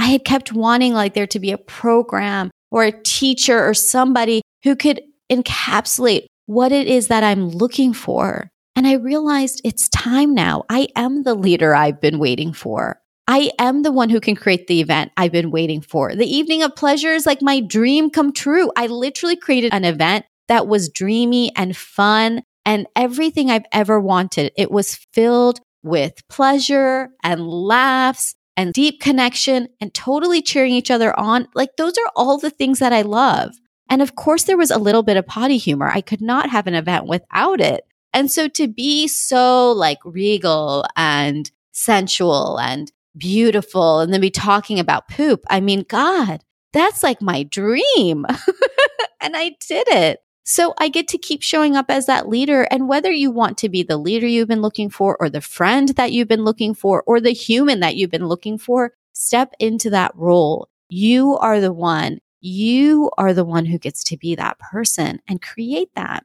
I 0.00 0.06
had 0.06 0.24
kept 0.24 0.52
wanting 0.52 0.94
like 0.94 1.14
there 1.14 1.28
to 1.28 1.38
be 1.38 1.52
a 1.52 1.58
program 1.58 2.50
or 2.72 2.82
a 2.82 3.02
teacher 3.02 3.64
or 3.64 3.72
somebody 3.72 4.42
who 4.64 4.74
could 4.74 5.00
encapsulate 5.30 6.26
what 6.46 6.72
it 6.72 6.88
is 6.88 7.06
that 7.06 7.22
I'm 7.22 7.48
looking 7.50 7.92
for. 7.92 8.50
And 8.76 8.86
I 8.86 8.94
realized 8.94 9.60
it's 9.64 9.88
time 9.88 10.34
now. 10.34 10.64
I 10.68 10.88
am 10.96 11.22
the 11.22 11.34
leader 11.34 11.74
I've 11.74 12.00
been 12.00 12.18
waiting 12.18 12.52
for. 12.52 13.00
I 13.28 13.50
am 13.58 13.82
the 13.82 13.92
one 13.92 14.10
who 14.10 14.20
can 14.20 14.34
create 14.34 14.66
the 14.66 14.80
event 14.80 15.12
I've 15.16 15.32
been 15.32 15.50
waiting 15.50 15.80
for. 15.80 16.14
The 16.14 16.26
evening 16.26 16.62
of 16.62 16.74
pleasure 16.74 17.12
is 17.12 17.26
like 17.26 17.42
my 17.42 17.60
dream 17.60 18.10
come 18.10 18.32
true. 18.32 18.72
I 18.76 18.86
literally 18.86 19.36
created 19.36 19.72
an 19.72 19.84
event 19.84 20.24
that 20.48 20.66
was 20.66 20.88
dreamy 20.88 21.52
and 21.54 21.76
fun 21.76 22.42
and 22.64 22.86
everything 22.96 23.50
I've 23.50 23.66
ever 23.72 24.00
wanted. 24.00 24.52
It 24.56 24.70
was 24.70 24.96
filled 25.12 25.60
with 25.82 26.26
pleasure 26.28 27.10
and 27.22 27.46
laughs 27.46 28.34
and 28.56 28.72
deep 28.72 29.00
connection 29.00 29.68
and 29.80 29.94
totally 29.94 30.42
cheering 30.42 30.72
each 30.72 30.90
other 30.90 31.18
on. 31.18 31.48
Like 31.54 31.76
those 31.76 31.96
are 31.98 32.10
all 32.16 32.36
the 32.36 32.50
things 32.50 32.80
that 32.80 32.92
I 32.92 33.02
love. 33.02 33.52
And 33.88 34.02
of 34.02 34.16
course, 34.16 34.44
there 34.44 34.58
was 34.58 34.70
a 34.70 34.78
little 34.78 35.02
bit 35.02 35.16
of 35.16 35.26
potty 35.26 35.56
humor. 35.56 35.88
I 35.88 36.00
could 36.00 36.20
not 36.20 36.50
have 36.50 36.66
an 36.66 36.74
event 36.74 37.06
without 37.06 37.60
it. 37.60 37.84
And 38.12 38.30
so 38.30 38.48
to 38.48 38.68
be 38.68 39.08
so 39.08 39.72
like 39.72 39.98
regal 40.04 40.84
and 40.96 41.50
sensual 41.72 42.58
and 42.58 42.90
beautiful 43.16 44.00
and 44.00 44.12
then 44.12 44.20
be 44.20 44.30
talking 44.30 44.78
about 44.78 45.08
poop. 45.08 45.44
I 45.48 45.60
mean, 45.60 45.84
God, 45.88 46.44
that's 46.72 47.02
like 47.02 47.22
my 47.22 47.42
dream. 47.44 48.26
and 49.20 49.36
I 49.36 49.56
did 49.66 49.88
it. 49.88 50.20
So 50.44 50.74
I 50.78 50.88
get 50.88 51.06
to 51.08 51.18
keep 51.18 51.42
showing 51.42 51.76
up 51.76 51.90
as 51.90 52.06
that 52.06 52.28
leader. 52.28 52.66
And 52.70 52.88
whether 52.88 53.12
you 53.12 53.30
want 53.30 53.58
to 53.58 53.68
be 53.68 53.82
the 53.82 53.96
leader 53.96 54.26
you've 54.26 54.48
been 54.48 54.62
looking 54.62 54.90
for, 54.90 55.16
or 55.20 55.28
the 55.28 55.40
friend 55.40 55.90
that 55.90 56.12
you've 56.12 56.28
been 56.28 56.44
looking 56.44 56.74
for, 56.74 57.04
or 57.06 57.20
the 57.20 57.30
human 57.30 57.80
that 57.80 57.96
you've 57.96 58.10
been 58.10 58.26
looking 58.26 58.58
for, 58.58 58.92
step 59.12 59.52
into 59.58 59.90
that 59.90 60.12
role. 60.16 60.68
You 60.88 61.36
are 61.36 61.60
the 61.60 61.72
one. 61.72 62.18
You 62.40 63.10
are 63.18 63.34
the 63.34 63.44
one 63.44 63.66
who 63.66 63.78
gets 63.78 64.02
to 64.04 64.16
be 64.16 64.34
that 64.34 64.58
person 64.58 65.20
and 65.28 65.42
create 65.42 65.90
that. 65.94 66.24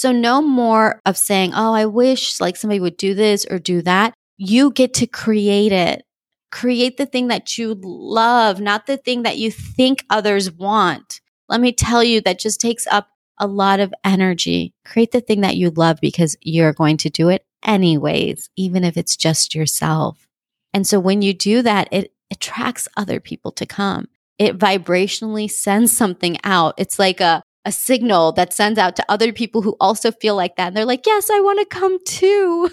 So 0.00 0.12
no 0.12 0.40
more 0.40 0.98
of 1.04 1.18
saying, 1.18 1.52
Oh, 1.54 1.74
I 1.74 1.84
wish 1.84 2.40
like 2.40 2.56
somebody 2.56 2.80
would 2.80 2.96
do 2.96 3.12
this 3.12 3.44
or 3.50 3.58
do 3.58 3.82
that. 3.82 4.14
You 4.38 4.70
get 4.70 4.94
to 4.94 5.06
create 5.06 5.72
it. 5.72 6.06
Create 6.50 6.96
the 6.96 7.04
thing 7.04 7.28
that 7.28 7.58
you 7.58 7.78
love, 7.82 8.62
not 8.62 8.86
the 8.86 8.96
thing 8.96 9.24
that 9.24 9.36
you 9.36 9.50
think 9.50 10.06
others 10.08 10.50
want. 10.50 11.20
Let 11.50 11.60
me 11.60 11.70
tell 11.72 12.02
you, 12.02 12.22
that 12.22 12.38
just 12.38 12.62
takes 12.62 12.86
up 12.86 13.08
a 13.38 13.46
lot 13.46 13.78
of 13.78 13.92
energy. 14.02 14.72
Create 14.86 15.12
the 15.12 15.20
thing 15.20 15.42
that 15.42 15.58
you 15.58 15.68
love 15.68 15.98
because 16.00 16.34
you're 16.40 16.72
going 16.72 16.96
to 16.96 17.10
do 17.10 17.28
it 17.28 17.44
anyways, 17.62 18.48
even 18.56 18.84
if 18.84 18.96
it's 18.96 19.16
just 19.16 19.54
yourself. 19.54 20.26
And 20.72 20.86
so 20.86 20.98
when 20.98 21.20
you 21.20 21.34
do 21.34 21.60
that, 21.60 21.88
it 21.92 22.14
attracts 22.30 22.88
other 22.96 23.20
people 23.20 23.52
to 23.52 23.66
come. 23.66 24.08
It 24.38 24.56
vibrationally 24.56 25.50
sends 25.50 25.94
something 25.94 26.38
out. 26.42 26.72
It's 26.78 26.98
like 26.98 27.20
a, 27.20 27.42
a 27.64 27.72
signal 27.72 28.32
that 28.32 28.52
sends 28.52 28.78
out 28.78 28.96
to 28.96 29.04
other 29.08 29.32
people 29.32 29.62
who 29.62 29.76
also 29.80 30.10
feel 30.10 30.34
like 30.34 30.56
that. 30.56 30.68
And 30.68 30.76
they're 30.76 30.84
like, 30.84 31.06
yes, 31.06 31.28
I 31.30 31.40
want 31.40 31.58
to 31.60 31.78
come 31.78 31.98
too. 32.04 32.70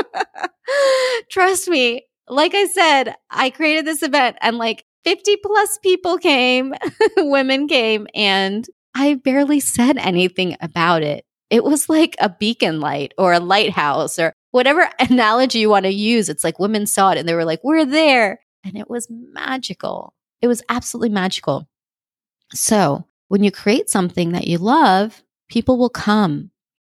Trust 1.30 1.68
me, 1.68 2.06
like 2.28 2.54
I 2.54 2.66
said, 2.66 3.14
I 3.30 3.50
created 3.50 3.84
this 3.84 4.02
event 4.02 4.36
and 4.40 4.58
like 4.58 4.84
50 5.04 5.36
plus 5.36 5.78
people 5.82 6.18
came, 6.18 6.74
women 7.18 7.68
came, 7.68 8.08
and 8.14 8.66
I 8.94 9.14
barely 9.14 9.60
said 9.60 9.98
anything 9.98 10.56
about 10.60 11.02
it. 11.02 11.24
It 11.48 11.62
was 11.62 11.88
like 11.88 12.16
a 12.18 12.28
beacon 12.28 12.80
light 12.80 13.14
or 13.16 13.32
a 13.32 13.38
lighthouse 13.38 14.18
or 14.18 14.32
whatever 14.50 14.88
analogy 14.98 15.60
you 15.60 15.70
want 15.70 15.84
to 15.84 15.92
use. 15.92 16.28
It's 16.28 16.42
like 16.42 16.58
women 16.58 16.86
saw 16.86 17.10
it 17.10 17.18
and 17.18 17.28
they 17.28 17.34
were 17.34 17.44
like, 17.44 17.60
we're 17.62 17.84
there. 17.84 18.40
And 18.64 18.76
it 18.76 18.90
was 18.90 19.06
magical. 19.08 20.12
It 20.42 20.48
was 20.48 20.62
absolutely 20.68 21.10
magical. 21.10 21.68
So 22.52 23.06
when 23.28 23.42
you 23.42 23.50
create 23.50 23.90
something 23.90 24.32
that 24.32 24.46
you 24.46 24.58
love, 24.58 25.22
people 25.48 25.78
will 25.78 25.90
come. 25.90 26.50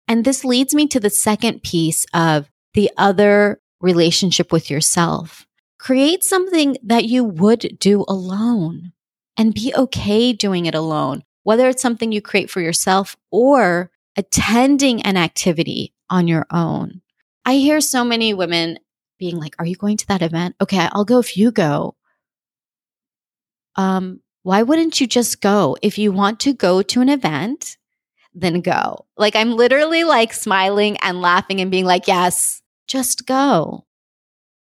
And 0.08 0.24
this 0.24 0.44
leads 0.44 0.74
me 0.74 0.86
to 0.88 1.00
the 1.00 1.10
second 1.10 1.62
piece 1.62 2.04
of 2.12 2.50
the 2.74 2.90
other 2.96 3.60
relationship 3.80 4.52
with 4.52 4.70
yourself. 4.70 5.46
Create 5.78 6.24
something 6.24 6.76
that 6.82 7.04
you 7.04 7.24
would 7.24 7.76
do 7.78 8.04
alone. 8.08 8.92
and 9.36 9.52
be 9.52 9.74
okay 9.74 10.32
doing 10.32 10.66
it 10.66 10.76
alone, 10.76 11.24
whether 11.42 11.68
it's 11.68 11.82
something 11.82 12.12
you 12.12 12.22
create 12.22 12.48
for 12.48 12.60
yourself 12.60 13.16
or 13.32 13.90
attending 14.16 15.02
an 15.02 15.16
activity 15.16 15.92
on 16.08 16.28
your 16.28 16.46
own. 16.52 17.02
I 17.44 17.54
hear 17.56 17.80
so 17.80 18.04
many 18.04 18.32
women 18.32 18.78
being 19.18 19.36
like, 19.36 19.56
Are 19.58 19.66
you 19.66 19.74
going 19.74 19.96
to 19.96 20.06
that 20.06 20.22
event? 20.22 20.54
Okay, 20.60 20.88
I'll 20.92 21.04
go 21.04 21.18
if 21.18 21.36
you 21.36 21.50
go. 21.50 21.96
Um, 23.74 24.20
why 24.44 24.62
wouldn't 24.62 25.00
you 25.00 25.06
just 25.06 25.40
go? 25.40 25.76
If 25.82 25.98
you 25.98 26.12
want 26.12 26.38
to 26.40 26.52
go 26.52 26.82
to 26.82 27.00
an 27.00 27.08
event, 27.08 27.78
then 28.34 28.60
go. 28.60 29.06
Like 29.16 29.34
I'm 29.34 29.56
literally 29.56 30.04
like 30.04 30.34
smiling 30.34 30.98
and 30.98 31.22
laughing 31.22 31.60
and 31.60 31.70
being 31.70 31.86
like, 31.86 32.06
Yes, 32.06 32.62
just 32.86 33.26
go. 33.26 33.86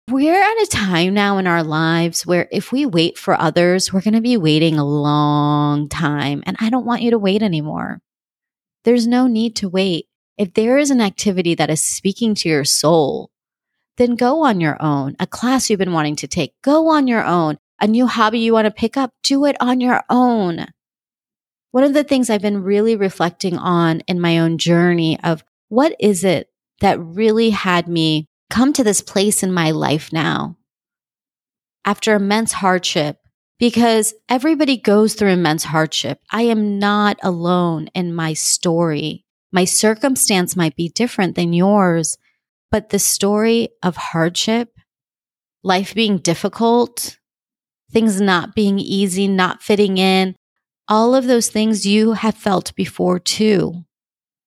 We're 0.09 0.41
at 0.41 0.63
a 0.63 0.69
time 0.71 1.15
now 1.15 1.39
in 1.39 1.49
our 1.49 1.65
lives 1.65 2.25
where 2.25 2.49
if 2.53 2.71
we 2.71 2.87
wait 2.87 3.19
for 3.19 3.39
others, 3.39 3.93
we're 3.93 4.03
going 4.03 4.15
to 4.15 4.21
be 4.21 4.37
waiting 4.37 4.79
a 4.79 4.85
long 4.85 5.89
time. 5.89 6.45
And 6.47 6.57
I 6.61 6.71
don't 6.71 6.87
want 6.87 7.03
you 7.03 7.11
to 7.11 7.19
wait 7.19 7.43
anymore. 7.43 8.01
There's 8.85 9.09
no 9.09 9.27
need 9.27 9.57
to 9.57 9.69
wait. 9.69 10.07
If 10.39 10.55
there 10.55 10.79
is 10.79 10.93
an 10.93 11.01
activity 11.01 11.57
that 11.57 11.71
is 11.71 11.83
speaking 11.83 12.37
to 12.37 12.49
your 12.49 12.65
soul, 12.65 13.33
then 13.97 14.15
go 14.15 14.45
on 14.45 14.61
your 14.61 14.81
own. 14.81 15.17
A 15.19 15.27
class 15.27 15.69
you've 15.69 15.81
been 15.81 15.93
wanting 15.93 16.15
to 16.17 16.29
take, 16.29 16.55
go 16.63 16.87
on 16.87 17.09
your 17.09 17.25
own. 17.25 17.59
A 17.81 17.87
new 17.87 18.07
hobby 18.07 18.39
you 18.39 18.53
want 18.53 18.67
to 18.67 18.71
pick 18.71 18.97
up, 18.97 19.13
do 19.23 19.45
it 19.45 19.57
on 19.61 19.81
your 19.81 20.03
own. 20.09 20.67
One 21.73 21.85
of 21.85 21.95
the 21.95 22.05
things 22.05 22.31
I've 22.31 22.43
been 22.43 22.63
really 22.63 22.97
reflecting 22.97 23.59
on 23.59 24.01
in 24.01 24.21
my 24.21 24.39
own 24.39 24.57
journey 24.59 25.19
of 25.23 25.45
what 25.69 25.95
is 26.01 26.25
it 26.25 26.49
that 26.81 26.99
really 26.99 27.51
had 27.51 27.89
me 27.89 28.27
come 28.49 28.73
to 28.73 28.85
this 28.85 29.01
place 29.01 29.43
in 29.43 29.53
my 29.53 29.73
life 29.73 30.13
now 30.13 30.57
after 31.85 32.15
immense 32.15 32.53
hardship 32.53 33.19
because 33.59 34.13
everybody 34.29 34.77
goes 34.77 35.15
through 35.15 35.31
immense 35.31 35.65
hardship. 35.65 36.21
I 36.31 36.43
am 36.43 36.79
not 36.79 37.19
alone 37.23 37.89
in 37.95 38.15
my 38.15 38.35
story. 38.35 39.25
My 39.53 39.65
circumstance 39.65 40.57
might 40.57 40.77
be 40.77 40.89
different 40.89 41.37
than 41.37 41.53
yours, 41.53 42.19
but 42.71 42.91
the 42.91 42.99
story 42.99 43.71
of 43.83 43.97
hardship, 43.97 44.71
life 45.63 45.95
being 45.95 46.19
difficult, 46.19 47.17
things 47.97 48.21
not 48.21 48.55
being 48.55 48.79
easy, 48.79 49.27
not 49.27 49.63
fitting 49.63 49.97
in, 49.97 50.37
all 50.87 51.15
of 51.15 51.27
those 51.27 51.49
things 51.49 51.87
you 51.87 52.13
have 52.13 52.35
felt 52.35 52.75
before 52.75 53.19
too. 53.19 53.87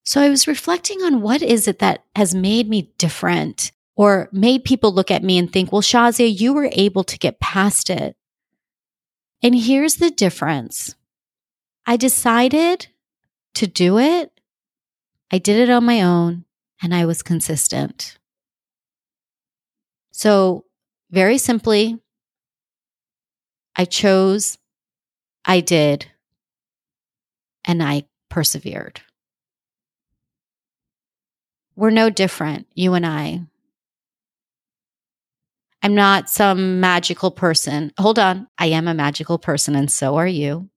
So 0.03 0.21
I 0.21 0.29
was 0.29 0.47
reflecting 0.47 1.01
on 1.01 1.23
what 1.23 1.41
is 1.41 1.67
it 1.67 1.79
that 1.79 2.03
has 2.15 2.35
made 2.35 2.69
me 2.69 2.93
different 2.99 3.71
or 3.95 4.29
made 4.31 4.65
people 4.65 4.93
look 4.93 5.09
at 5.09 5.23
me 5.23 5.39
and 5.39 5.51
think, 5.51 5.71
well, 5.71 5.81
Shazia, 5.81 6.39
you 6.39 6.53
were 6.53 6.69
able 6.73 7.03
to 7.05 7.17
get 7.17 7.39
past 7.39 7.89
it. 7.89 8.15
And 9.41 9.55
here's 9.55 9.95
the 9.95 10.11
difference 10.11 10.93
I 11.87 11.97
decided 11.97 12.85
to 13.55 13.65
do 13.65 13.97
it. 13.97 14.31
I 15.31 15.39
did 15.39 15.57
it 15.57 15.71
on 15.71 15.85
my 15.85 16.03
own 16.03 16.45
and 16.83 16.93
I 16.93 17.07
was 17.07 17.23
consistent. 17.23 18.19
So, 20.11 20.65
very 21.09 21.39
simply, 21.39 21.97
I 23.79 23.85
chose, 23.85 24.57
I 25.45 25.61
did, 25.61 26.05
and 27.63 27.81
I 27.81 28.03
persevered. 28.29 28.99
We're 31.77 31.89
no 31.89 32.09
different, 32.09 32.67
you 32.75 32.93
and 32.95 33.05
I. 33.05 33.39
I'm 35.81 35.95
not 35.95 36.29
some 36.29 36.81
magical 36.81 37.31
person. 37.31 37.93
Hold 37.97 38.19
on. 38.19 38.49
I 38.57 38.65
am 38.65 38.89
a 38.89 38.93
magical 38.93 39.39
person, 39.39 39.77
and 39.77 39.89
so 39.89 40.17
are 40.17 40.27
you. 40.27 40.69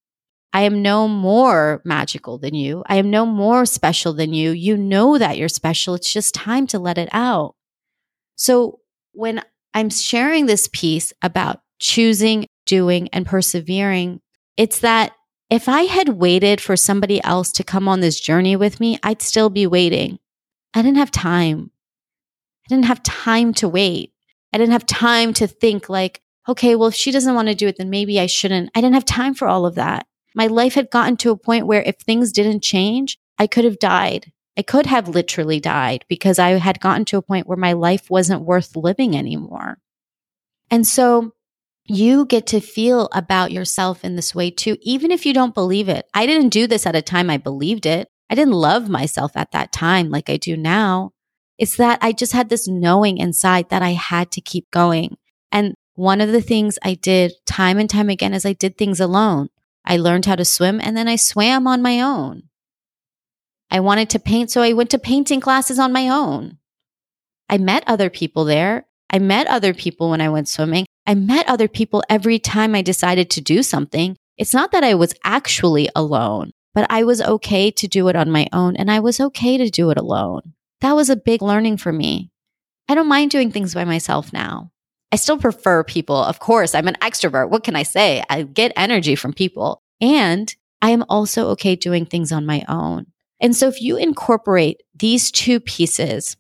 I 0.53 0.63
am 0.63 0.81
no 0.81 1.09
more 1.09 1.83
magical 1.85 2.39
than 2.39 2.55
you. 2.55 2.85
I 2.87 2.99
am 2.99 3.11
no 3.11 3.27
more 3.27 3.67
special 3.67 4.13
than 4.13 4.33
you. 4.33 4.53
You 4.53 4.77
know 4.77 5.19
that 5.19 5.39
you're 5.39 5.49
special. 5.49 5.97
It's 5.97 6.13
just 6.13 6.37
time 6.37 6.69
to 6.69 6.79
let 6.79 6.99
it 6.99 7.09
out. 7.11 7.57
So 8.37 8.79
when 9.11 9.43
I'm 9.75 9.91
sharing 9.91 10.47
this 10.47 10.69
piece 10.73 11.13
about 11.21 11.63
choosing, 11.81 12.47
doing, 12.67 13.09
and 13.09 13.27
persevering, 13.27 14.21
it's 14.57 14.81
that 14.81 15.13
if 15.51 15.69
I 15.69 15.83
had 15.83 16.09
waited 16.09 16.61
for 16.61 16.77
somebody 16.77 17.23
else 17.23 17.53
to 17.53 17.65
come 17.65 17.89
on 17.89 18.01
this 18.01 18.19
journey 18.19 18.57
with 18.57 18.81
me, 18.81 18.99
I'd 19.03 19.23
still 19.23 19.51
be 19.51 19.67
waiting. 19.67 20.19
I 20.73 20.83
didn't 20.83 20.97
have 20.97 21.11
time. 21.11 21.71
I 22.65 22.69
didn't 22.69 22.87
have 22.87 23.03
time 23.03 23.53
to 23.55 23.69
wait. 23.69 24.13
I 24.53 24.59
didn't 24.59 24.73
have 24.73 24.87
time 24.87 25.35
to 25.35 25.47
think 25.47 25.89
like, 25.89 26.23
okay, 26.49 26.75
well, 26.75 26.89
if 26.89 26.95
she 26.95 27.11
doesn't 27.11 27.35
want 27.35 27.49
to 27.49 27.55
do 27.55 27.69
it, 27.69 27.77
then 27.77 27.91
maybe 27.91 28.19
I 28.19 28.27
shouldn't. 28.27 28.71
I 28.75 28.81
didn't 28.81 28.95
have 28.95 29.05
time 29.05 29.35
for 29.35 29.49
all 29.49 29.67
of 29.67 29.75
that. 29.75 30.07
My 30.35 30.47
life 30.47 30.75
had 30.75 30.91
gotten 30.91 31.17
to 31.19 31.31
a 31.31 31.37
point 31.37 31.67
where 31.67 31.83
if 31.83 31.97
things 31.97 32.33
didn't 32.33 32.63
change, 32.63 33.19
I 33.39 33.47
could 33.47 33.65
have 33.65 33.79
died. 33.79 34.33
I 34.57 34.63
could 34.63 34.87
have 34.87 35.09
literally 35.09 35.61
died 35.61 36.05
because 36.09 36.39
I 36.39 36.51
had 36.51 36.81
gotten 36.81 37.05
to 37.07 37.17
a 37.17 37.23
point 37.23 37.47
where 37.47 37.57
my 37.57 37.73
life 37.73 38.11
wasn't 38.11 38.43
worth 38.43 38.77
living 38.77 39.17
anymore. 39.17 39.79
And 40.71 40.87
so 40.87 41.33
you 41.87 42.27
get 42.27 42.47
to 42.49 42.61
feel 42.61 43.09
about 43.13 43.53
yourself 43.53 44.05
in 44.05 44.17
this 44.17 44.35
way 44.35 44.51
too, 44.51 44.77
even 44.81 45.11
if 45.11 45.27
you 45.27 45.35
don't 45.35 45.55
believe 45.55 45.89
it. 45.89 46.07
I 46.15 46.27
didn't 46.27 46.51
do 46.51 46.67
this 46.67 46.87
at 46.87 46.97
a 46.97 47.03
time 47.03 47.29
I 47.29 47.39
believed 47.39 47.87
it. 47.87 48.09
I 48.31 48.35
didn't 48.35 48.55
love 48.55 48.89
myself 48.89 49.33
at 49.37 49.53
that 49.53 49.73
time 49.73 50.09
like 50.09 50.31
I 50.31 50.37
do 50.37 50.57
now. 50.57 51.11
It's 51.59 51.77
that 51.77 51.99
I 52.01 52.13
just 52.13 52.33
had 52.33 52.49
this 52.49 52.67
knowing 52.67 53.19
inside 53.19 53.69
that 53.71 53.83
I 53.83 53.91
had 53.91 54.31
to 54.33 54.41
keep 54.41 54.71
going. 54.71 55.17
And 55.51 55.75
one 55.95 56.21
of 56.21 56.33
the 56.33 56.41
things 56.41 56.79
I 56.83 56.95
did 56.95 57.33
time 57.47 57.79
and 57.79 57.91
time 57.91 58.09
again 58.09 58.33
is 58.33 58.47
I 58.47 58.55
did 58.55 58.79
things 58.79 59.01
alone. 59.01 59.49
I 59.85 59.97
learned 59.97 60.27
how 60.27 60.37
to 60.37 60.45
swim 60.45 60.81
and 60.81 60.97
then 60.97 61.09
I 61.09 61.17
swam 61.17 61.67
on 61.67 61.83
my 61.83 62.01
own. 62.01 62.45
I 63.71 63.81
wanted 63.81 64.11
to 64.11 64.19
paint, 64.19 64.51
so 64.51 64.61
I 64.63 64.75
went 64.75 64.91
to 64.91 64.99
painting 64.99 65.41
classes 65.41 65.79
on 65.79 65.93
my 65.93 66.09
own. 66.09 66.59
I 67.49 67.59
met 67.59 67.85
other 67.87 68.11
people 68.11 68.45
there. 68.45 68.87
I 69.13 69.19
met 69.19 69.47
other 69.47 69.75
people 69.75 70.11
when 70.11 70.21
I 70.21 70.29
went 70.29 70.49
swimming. 70.49 70.87
I 71.07 71.15
met 71.15 71.49
other 71.49 71.69
people 71.69 72.03
every 72.09 72.39
time 72.39 72.75
I 72.75 72.83
decided 72.83 73.31
to 73.31 73.41
do 73.41 73.63
something. 73.63 74.17
It's 74.39 74.55
not 74.55 74.73
that 74.73 74.85
I 74.85 74.95
was 74.95 75.15
actually 75.25 75.89
alone, 75.95 76.53
but 76.75 76.87
I 76.91 77.05
was 77.05 77.21
okay 77.21 77.71
to 77.71 77.89
do 77.89 78.09
it 78.09 78.17
on 78.17 78.31
my 78.31 78.49
own 78.53 78.77
and 78.77 78.91
I 78.91 79.01
was 79.01 79.21
okay 79.21 79.59
to 79.59 79.69
do 79.69 79.91
it 79.91 79.99
alone 79.99 80.55
that 80.83 80.97
was 80.97 81.09
a 81.09 81.17
big 81.17 81.43
learning 81.43 81.79
for 81.79 81.93
me. 81.93 82.31
I 82.89 82.95
don't 82.95 83.09
mind 83.09 83.31
doing 83.31 83.51
things 83.51 83.73
by 83.73 83.85
myself 83.85 84.33
now. 84.33 84.73
I 85.13 85.17
still 85.17 85.39
prefer 85.39 85.85
people. 85.85 86.17
Of 86.17 86.41
course, 86.41 86.75
I'm 86.75 86.89
an 86.89 86.97
extrovert. 87.01 87.51
What 87.51 87.65
can 87.65 87.77
I 87.77 87.85
say? 87.85 88.23
I 88.29 88.43
get 88.43 88.73
energy 88.77 89.15
from 89.15 89.33
people. 89.33 89.81
And 90.01 90.55
I 90.83 90.91
am 90.91 91.05
also 91.09 91.49
okay 91.51 91.77
doing 91.77 92.05
things 92.05 92.33
on 92.33 92.45
my 92.45 92.65
own. 92.69 93.07
And 93.41 93.55
so 93.55 93.69
if 93.69 93.81
you 93.81 93.97
incorporate 93.97 94.83
these 94.95 95.31
two 95.31 95.61
pieces, 95.61 96.37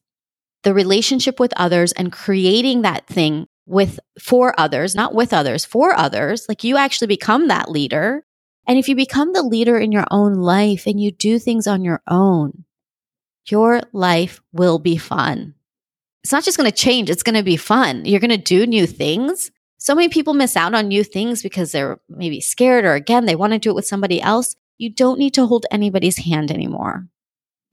the 0.62 0.74
relationship 0.74 1.40
with 1.40 1.52
others 1.56 1.92
and 1.92 2.12
creating 2.12 2.82
that 2.82 3.06
thing 3.06 3.46
with 3.66 3.98
for 4.20 4.58
others, 4.58 4.94
not 4.94 5.14
with 5.14 5.32
others, 5.32 5.64
for 5.64 5.92
others, 5.94 6.46
like 6.48 6.64
you 6.64 6.76
actually 6.76 7.06
become 7.06 7.48
that 7.48 7.70
leader. 7.70 8.24
And 8.66 8.78
if 8.78 8.88
you 8.88 8.94
become 8.94 9.32
the 9.32 9.42
leader 9.42 9.76
in 9.76 9.92
your 9.92 10.06
own 10.10 10.34
life 10.34 10.86
and 10.86 11.00
you 11.00 11.10
do 11.10 11.38
things 11.38 11.66
on 11.66 11.84
your 11.84 12.02
own, 12.06 12.64
your 13.46 13.82
life 13.92 14.40
will 14.52 14.78
be 14.78 14.96
fun. 14.96 15.54
It's 16.22 16.32
not 16.32 16.44
just 16.44 16.56
going 16.56 16.70
to 16.70 16.76
change, 16.76 17.10
it's 17.10 17.24
going 17.24 17.34
to 17.34 17.42
be 17.42 17.56
fun. 17.56 18.04
You're 18.04 18.20
going 18.20 18.30
to 18.30 18.36
do 18.36 18.66
new 18.66 18.86
things. 18.86 19.50
So 19.78 19.96
many 19.96 20.08
people 20.08 20.34
miss 20.34 20.56
out 20.56 20.74
on 20.74 20.86
new 20.86 21.02
things 21.02 21.42
because 21.42 21.72
they're 21.72 21.98
maybe 22.08 22.40
scared 22.40 22.84
or 22.84 22.94
again, 22.94 23.26
they 23.26 23.34
want 23.34 23.52
to 23.52 23.58
do 23.58 23.70
it 23.70 23.74
with 23.74 23.86
somebody 23.86 24.22
else. 24.22 24.54
You 24.78 24.90
don't 24.90 25.18
need 25.18 25.34
to 25.34 25.46
hold 25.46 25.66
anybody's 25.72 26.18
hand 26.18 26.52
anymore. 26.52 27.08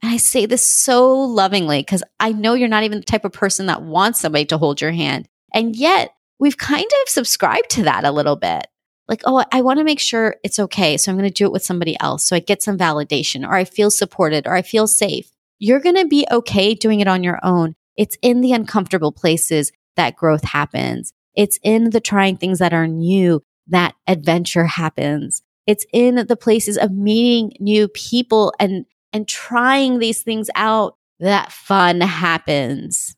And 0.02 0.12
I 0.12 0.16
say 0.16 0.46
this 0.46 0.66
so 0.66 1.12
lovingly 1.14 1.80
because 1.80 2.02
I 2.18 2.32
know 2.32 2.54
you're 2.54 2.68
not 2.68 2.84
even 2.84 2.98
the 2.98 3.04
type 3.04 3.24
of 3.24 3.32
person 3.32 3.66
that 3.66 3.82
wants 3.82 4.20
somebody 4.20 4.46
to 4.46 4.58
hold 4.58 4.80
your 4.80 4.92
hand. 4.92 5.28
And 5.52 5.76
yet 5.76 6.14
we've 6.38 6.56
kind 6.56 6.84
of 7.02 7.08
subscribed 7.08 7.70
to 7.70 7.82
that 7.84 8.04
a 8.04 8.12
little 8.12 8.36
bit. 8.36 8.66
Like, 9.08 9.22
oh, 9.26 9.44
I 9.52 9.62
want 9.62 9.78
to 9.78 9.84
make 9.84 10.00
sure 10.00 10.36
it's 10.44 10.58
okay. 10.58 10.96
So 10.96 11.10
I'm 11.10 11.18
going 11.18 11.28
to 11.28 11.34
do 11.34 11.44
it 11.44 11.52
with 11.52 11.64
somebody 11.64 11.98
else. 12.00 12.24
So 12.24 12.36
I 12.36 12.38
get 12.38 12.62
some 12.62 12.78
validation 12.78 13.46
or 13.46 13.54
I 13.54 13.64
feel 13.64 13.90
supported 13.90 14.46
or 14.46 14.54
I 14.54 14.62
feel 14.62 14.86
safe 14.86 15.32
you're 15.60 15.78
going 15.78 15.96
to 15.96 16.06
be 16.06 16.26
okay 16.32 16.74
doing 16.74 16.98
it 16.98 17.06
on 17.06 17.22
your 17.22 17.38
own. 17.44 17.76
It's 17.96 18.16
in 18.22 18.40
the 18.40 18.52
uncomfortable 18.52 19.12
places 19.12 19.70
that 19.94 20.16
growth 20.16 20.42
happens. 20.42 21.12
It's 21.36 21.60
in 21.62 21.90
the 21.90 22.00
trying 22.00 22.38
things 22.38 22.58
that 22.58 22.72
are 22.72 22.88
new 22.88 23.42
that 23.68 23.94
adventure 24.08 24.64
happens. 24.64 25.42
It's 25.66 25.86
in 25.92 26.26
the 26.26 26.36
places 26.36 26.76
of 26.76 26.90
meeting 26.90 27.52
new 27.60 27.86
people 27.86 28.52
and, 28.58 28.86
and 29.12 29.26
trying 29.26 29.98
these 29.98 30.22
things 30.22 30.48
out 30.54 30.96
that 31.18 31.52
fun 31.52 32.00
happens. 32.00 33.16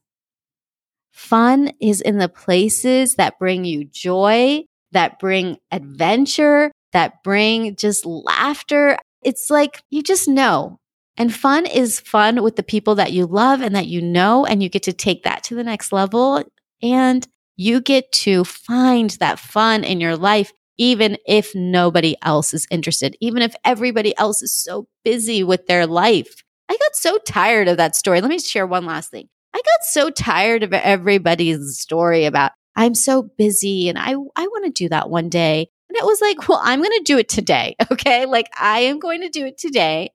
Fun 1.13 1.73
is 1.81 2.01
in 2.01 2.19
the 2.19 2.29
places 2.29 3.15
that 3.15 3.39
bring 3.39 3.65
you 3.65 3.85
joy, 3.85 4.65
that 4.93 5.19
bring 5.19 5.59
adventure, 5.71 6.73
that 6.93 7.23
bring 7.23 7.77
just 7.77 8.05
laughter. 8.05 8.97
It's 9.23 9.51
like 9.51 9.83
you 9.91 10.03
just 10.03 10.29
know 10.29 10.79
and 11.17 11.35
fun 11.35 11.67
is 11.67 12.01
fun 12.01 12.43
with 12.43 12.57
the 12.57 12.63
people 12.63 12.95
that 12.95 13.13
you 13.13 13.27
love 13.27 13.61
and 13.61 13.75
that 13.77 13.87
you 13.87 14.01
know, 14.01 14.47
and 14.47 14.63
you 14.63 14.69
get 14.69 14.83
to 14.85 14.93
take 14.93 15.25
that 15.25 15.45
to 15.45 15.55
the 15.55 15.65
next 15.65 15.93
level. 15.93 16.43
And 16.83 17.27
you 17.57 17.81
get 17.81 18.11
to 18.13 18.45
find 18.45 19.11
that 19.11 19.39
fun 19.39 19.85
in 19.85 20.01
your 20.01 20.17
life 20.17 20.53
even 20.79 21.17
if 21.27 21.55
nobody 21.55 22.17
else 22.23 22.55
is 22.55 22.67
interested, 22.71 23.17
even 23.21 23.43
if 23.43 23.55
everybody 23.65 24.17
else 24.17 24.43
is 24.43 24.55
so 24.55 24.87
busy 25.05 25.43
with 25.45 25.67
their 25.67 25.87
life. 25.87 26.43
I 26.69 26.73
got 26.73 26.95
so 26.95 27.19
tired 27.19 27.69
of 27.69 27.77
that 27.77 27.97
story. 27.97 28.21
Let 28.21 28.31
me 28.31 28.39
share 28.39 28.67
one 28.67 28.87
last 28.87 29.11
thing. 29.11 29.29
I 29.55 29.59
got 29.59 29.85
so 29.85 30.11
tired 30.11 30.63
of 30.63 30.73
everybody's 30.73 31.79
story 31.79 32.25
about 32.25 32.53
I'm 32.75 32.95
so 32.95 33.23
busy 33.23 33.89
and 33.89 33.99
I 33.99 34.13
I 34.13 34.47
want 34.47 34.65
to 34.65 34.71
do 34.71 34.89
that 34.89 35.11
one 35.11 35.29
day. 35.29 35.69
And 35.89 35.97
it 35.99 36.07
was 36.07 36.23
like, 36.23 36.49
well, 36.49 36.61
I'm 36.63 36.81
going 36.81 36.99
to 36.99 37.03
do 37.05 37.19
it 37.19 37.29
today. 37.29 37.77
Okay. 37.93 38.25
Like 38.25 38.49
I 38.59 38.81
am 38.81 38.99
going 38.99 39.21
to 39.21 39.29
do 39.29 39.45
it 39.45 39.59
today. 39.59 40.11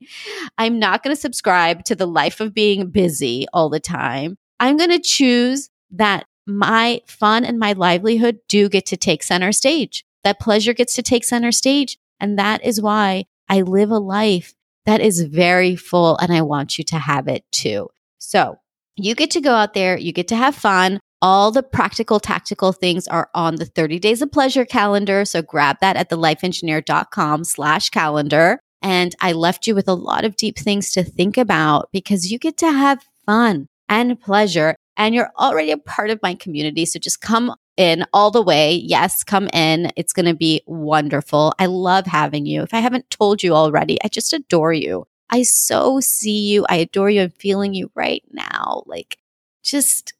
I'm 0.57 0.79
not 0.79 1.03
going 1.03 1.15
to 1.15 1.21
subscribe 1.21 1.83
to 1.85 1.95
the 1.95 2.07
life 2.07 2.39
of 2.39 2.55
being 2.55 2.89
busy 2.89 3.45
all 3.53 3.69
the 3.69 3.79
time. 3.79 4.35
I'm 4.59 4.77
going 4.77 4.89
to 4.89 4.99
choose 4.99 5.69
that 5.91 6.25
my 6.47 7.01
fun 7.05 7.45
and 7.45 7.59
my 7.59 7.73
livelihood 7.73 8.39
do 8.47 8.67
get 8.67 8.87
to 8.87 8.97
take 8.97 9.21
center 9.21 9.51
stage. 9.51 10.03
That 10.27 10.41
pleasure 10.41 10.73
gets 10.73 10.93
to 10.95 11.01
take 11.01 11.23
center 11.23 11.53
stage. 11.53 11.97
And 12.19 12.37
that 12.37 12.61
is 12.61 12.81
why 12.81 13.27
I 13.47 13.61
live 13.61 13.91
a 13.91 13.97
life 13.97 14.53
that 14.85 14.99
is 14.99 15.21
very 15.21 15.77
full 15.77 16.17
and 16.17 16.33
I 16.33 16.41
want 16.41 16.77
you 16.77 16.83
to 16.83 16.97
have 16.97 17.29
it 17.29 17.49
too. 17.53 17.87
So 18.17 18.57
you 18.97 19.15
get 19.15 19.31
to 19.31 19.39
go 19.39 19.53
out 19.53 19.73
there, 19.73 19.97
you 19.97 20.11
get 20.11 20.27
to 20.27 20.35
have 20.35 20.53
fun. 20.53 20.99
All 21.21 21.51
the 21.51 21.63
practical, 21.63 22.19
tactical 22.19 22.73
things 22.73 23.07
are 23.07 23.29
on 23.33 23.55
the 23.55 23.63
30 23.63 23.99
days 23.99 24.21
of 24.21 24.29
pleasure 24.29 24.65
calendar. 24.65 25.23
So 25.23 25.41
grab 25.41 25.77
that 25.79 25.95
at 25.95 26.09
thelifeengineer.com 26.09 27.45
slash 27.45 27.89
calendar. 27.89 28.59
And 28.81 29.15
I 29.21 29.31
left 29.31 29.65
you 29.65 29.75
with 29.75 29.87
a 29.87 29.93
lot 29.93 30.25
of 30.25 30.35
deep 30.35 30.59
things 30.59 30.91
to 30.91 31.05
think 31.05 31.37
about 31.37 31.87
because 31.93 32.29
you 32.29 32.37
get 32.37 32.57
to 32.57 32.69
have 32.73 33.05
fun 33.25 33.69
and 33.87 34.19
pleasure 34.19 34.75
and 34.97 35.15
you're 35.15 35.31
already 35.39 35.71
a 35.71 35.77
part 35.77 36.09
of 36.09 36.19
my 36.21 36.33
community. 36.33 36.85
So 36.85 36.99
just 36.99 37.21
come 37.21 37.55
in 37.77 38.05
all 38.11 38.31
the 38.31 38.41
way. 38.41 38.73
Yes, 38.73 39.23
come 39.23 39.47
in. 39.53 39.91
It's 39.95 40.13
going 40.13 40.25
to 40.25 40.33
be 40.35 40.61
wonderful. 40.65 41.53
I 41.59 41.67
love 41.67 42.07
having 42.07 42.45
you. 42.45 42.63
If 42.63 42.73
I 42.73 42.79
haven't 42.79 43.09
told 43.09 43.43
you 43.43 43.53
already, 43.53 43.97
I 44.03 44.09
just 44.09 44.33
adore 44.33 44.73
you. 44.73 45.07
I 45.29 45.43
so 45.43 45.99
see 45.99 46.47
you. 46.47 46.65
I 46.69 46.77
adore 46.77 47.09
you. 47.09 47.21
I'm 47.23 47.29
feeling 47.31 47.73
you 47.73 47.91
right 47.95 48.23
now. 48.31 48.83
Like 48.85 49.17
just 49.63 50.13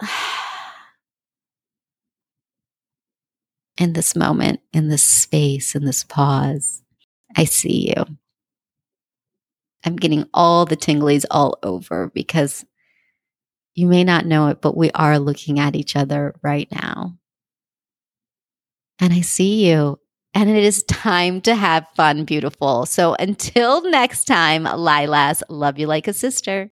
in 3.78 3.92
this 3.94 4.14
moment, 4.14 4.60
in 4.72 4.88
this 4.88 5.02
space, 5.02 5.74
in 5.74 5.84
this 5.84 6.04
pause, 6.04 6.82
I 7.36 7.44
see 7.44 7.92
you. 7.96 8.04
I'm 9.84 9.96
getting 9.96 10.28
all 10.34 10.66
the 10.66 10.76
tinglies 10.76 11.24
all 11.30 11.58
over 11.62 12.10
because 12.14 12.64
you 13.74 13.86
may 13.86 14.04
not 14.04 14.26
know 14.26 14.48
it, 14.48 14.60
but 14.60 14.76
we 14.76 14.90
are 14.92 15.18
looking 15.18 15.58
at 15.58 15.76
each 15.76 15.96
other 15.96 16.34
right 16.42 16.68
now. 16.70 17.16
And 19.00 19.12
I 19.12 19.20
see 19.20 19.68
you. 19.68 19.98
And 20.34 20.48
it 20.48 20.62
is 20.62 20.84
time 20.84 21.40
to 21.42 21.54
have 21.54 21.86
fun, 21.96 22.24
beautiful. 22.24 22.86
So 22.86 23.14
until 23.14 23.88
next 23.90 24.26
time, 24.26 24.64
Lilas, 24.64 25.42
love 25.48 25.78
you 25.78 25.86
like 25.86 26.06
a 26.06 26.12
sister. 26.12 26.70